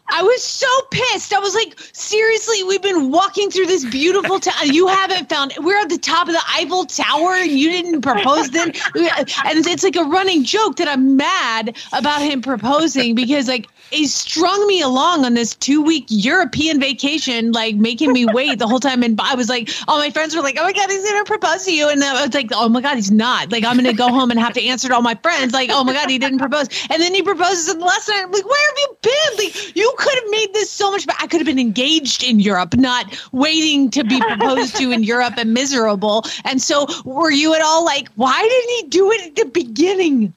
[0.09, 1.33] I was so pissed.
[1.33, 4.53] I was like, seriously, we've been walking through this beautiful town.
[4.65, 8.49] You haven't found we're at the top of the Eiffel Tower and you didn't propose
[8.51, 8.73] then.
[9.43, 14.07] And it's like a running joke that I'm mad about him proposing because like he
[14.07, 18.79] strung me along on this two week European vacation, like making me wait the whole
[18.79, 19.03] time.
[19.03, 21.27] And I was like, all my friends were like, oh my God, he's going to
[21.27, 21.89] propose to you.
[21.89, 23.51] And I was like, oh my God, he's not.
[23.51, 25.69] Like, I'm going to go home and have to answer to all my friends, like,
[25.71, 26.67] oh my God, he didn't propose.
[26.89, 28.23] And then he proposes in the last night.
[28.23, 29.45] I'm like, where have you been?
[29.45, 31.19] Like, you could have made this so much better.
[31.21, 35.33] I could have been engaged in Europe, not waiting to be proposed to in Europe
[35.37, 36.23] and miserable.
[36.45, 40.33] And so, were you at all like, why didn't he do it at the beginning?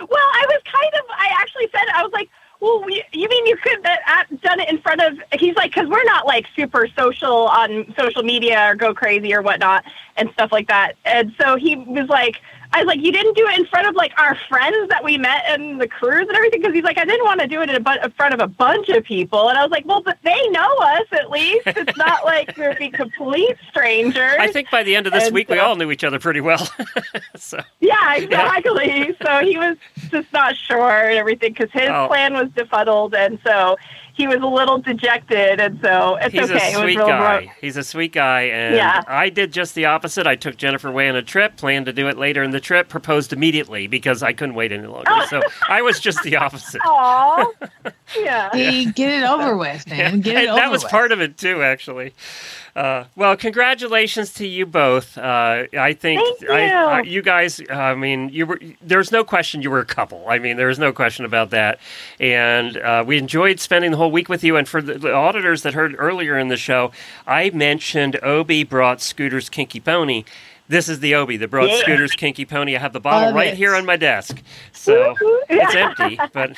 [0.00, 1.04] Well, I was kind of.
[1.10, 2.28] I actually said I was like,
[2.60, 5.74] "Well, we, you mean you could uh, have done it in front of?" He's like,
[5.74, 9.84] "Because we're not like super social on social media or go crazy or whatnot
[10.16, 12.40] and stuff like that." And so he was like,
[12.76, 15.16] "I was like, you didn't do it in front of like our friends that we
[15.18, 17.70] met in the cruise and everything." Because he's like, "I didn't want to do it
[17.70, 20.02] in, a bu- in front of a bunch of people." And I was like, "Well,
[20.02, 21.66] but they know us at least.
[21.66, 25.34] It's not like we're be complete strangers." I think by the end of this And
[25.34, 26.68] week, we all knew each other pretty well.
[27.36, 29.16] so Yeah, exactly.
[29.22, 29.76] so he was
[30.10, 32.06] just not sure and everything because his Oh.
[32.08, 33.76] plan was befuddled, and so
[34.16, 36.52] he was a little dejected, and so it's he's okay.
[36.52, 37.38] a it was sweet real guy.
[37.40, 39.02] ro- He's a sweet guy, and Yeah.
[39.06, 40.26] I did just the opposite.
[40.26, 42.88] I took Jennifer away on a trip, planned to do it later in the trip,
[42.88, 45.10] proposed immediately because I couldn't wait any longer.
[45.28, 46.80] So I was just the opposite.
[46.84, 47.46] Aw,
[48.18, 48.50] yeah.
[48.52, 50.20] See, get it over with, man.
[50.22, 50.90] Get it And over that was with.
[50.90, 52.14] part of it too, actually.
[52.76, 55.16] Uh, well, congratulations to you both.
[55.16, 56.74] Uh, I think Thank I, you.
[56.74, 57.58] uh, you guys.
[57.70, 58.60] I mean, you were.
[58.82, 60.26] There's no question you were a couple.
[60.28, 61.80] I mean, there's no question about that.
[62.20, 64.56] And uh, we enjoyed spending the whole week with you.
[64.56, 66.92] And for the, the auditors that heard earlier in the show,
[67.26, 70.24] I mentioned Obi brought Scooter's Kinky Pony.
[70.68, 71.78] This is the Obi the brought Yeah.
[71.78, 72.74] Scooter's Kinky Pony.
[72.74, 73.56] I have the bottle right it.
[73.56, 74.42] here on my desk.
[74.72, 75.14] So
[75.48, 76.56] it's empty, but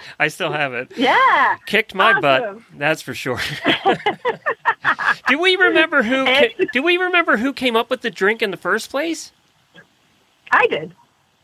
[0.20, 1.56] I still have it Yeah.
[1.66, 3.40] kicked my butt, that's for sure.
[5.28, 6.24] do we remember who?
[6.24, 9.32] Ca- do we remember who came up with the drink in the first place?
[10.50, 10.94] I did.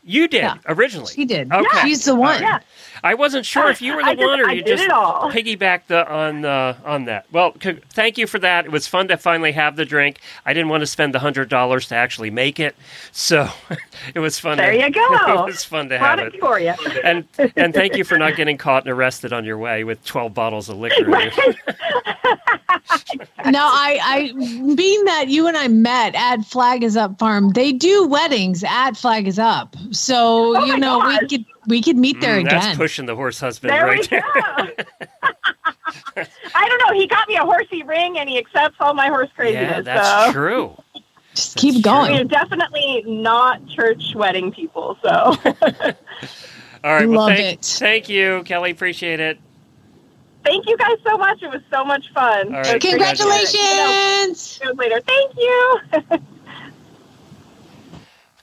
[0.03, 0.57] You did Yeah.
[0.67, 1.11] originally.
[1.13, 1.51] She did.
[1.51, 1.81] Okay.
[1.83, 2.41] She's the one.
[2.41, 2.59] Yeah.
[3.03, 6.09] I wasn't sure if you were the just- one or I you just piggybacked the,
[6.11, 7.25] on uh, on that.
[7.31, 8.65] Well, c- thank you for that.
[8.65, 10.19] It was fun to finally have the drink.
[10.45, 12.75] I didn't want to spend the hundred dollars to actually make it,
[13.11, 13.47] so
[14.13, 14.57] it was fun.
[14.57, 15.01] There to, you go.
[15.43, 16.35] it was fun to have Brought it.
[16.35, 16.73] it for you.
[17.03, 17.25] And
[17.55, 20.69] and thank you for not getting caught and arrested on your way with twelve bottles
[20.69, 21.05] of liquor.
[21.05, 21.53] in you.
[23.45, 27.71] Now, I, I, being that you and I met at Flag is Up Farm, they
[27.71, 29.75] do weddings at Flag is Up.
[29.91, 32.59] So Oh you my know we could we could meet there Mm, again.
[32.59, 34.23] That's pushing the horse husband There right we there.
[34.33, 34.67] go.
[36.55, 36.99] I don't know.
[36.99, 39.69] He got me a horsey ring, and he accepts all my horse craziness.
[39.69, 40.31] Yeah, that's so.
[40.33, 40.77] true.
[41.35, 42.11] Just keep That's going.
[42.13, 44.97] We're definitely not church wedding people.
[45.03, 45.09] So
[46.83, 47.07] All right.
[47.07, 47.65] well, Love thank, it.
[47.65, 48.71] thank you, Kelly.
[48.71, 49.39] Appreciate it.
[50.43, 51.41] thank you guys so much.
[51.43, 52.53] It was so much fun.
[52.53, 52.89] All right, It was great.
[52.91, 54.59] Congratulations!
[54.61, 55.01] You know, later.
[55.05, 55.79] Thank you.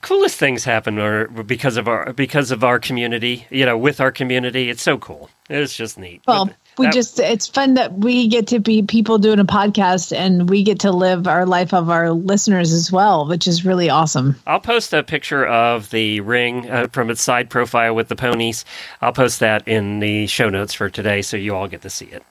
[0.06, 3.44] Coolest things happen are because of our because of our community.
[3.50, 5.28] You know, with our community, it's so cool.
[5.50, 6.22] It's just neat.
[6.28, 9.44] Well, But we that- just, it's fun that we get to be people doing a
[9.44, 13.64] podcast and we get to live our life of our listeners as well, which is
[13.64, 14.36] really awesome.
[14.46, 18.64] I'll post a picture of the ring uh, from its side profile with the ponies.
[19.00, 22.06] I'll post that in the show notes for today, so you all get to see
[22.06, 22.22] it.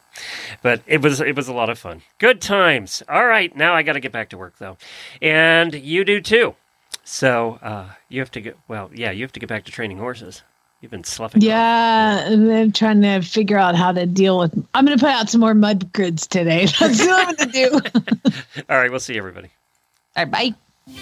[0.62, 2.04] But it was it was a lot of fun.
[2.20, 3.04] Good times.
[3.10, 4.78] All right, now I got to get back to work though,
[5.22, 6.56] and you do too.
[7.06, 10.00] So uh, you have to get well, yeah, you have to get back to training
[10.00, 10.42] horses.
[10.82, 11.42] You've been sloughing.
[11.42, 14.54] Yeah, and I'm trying to figure out how to deal with.
[14.74, 16.66] I'm going to put out some more mud grids today.
[16.80, 17.70] That's what I'm going to
[18.30, 18.32] do.
[18.70, 19.50] All right, we'll see everybody.
[20.18, 20.94] All right, bye.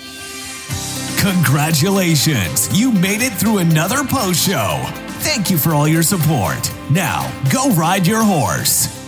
[1.20, 2.78] Congratulations!
[2.78, 4.84] You made it through another post show.
[5.24, 6.70] Thank you for all your support.
[6.91, 9.03] Now, go ride your horse.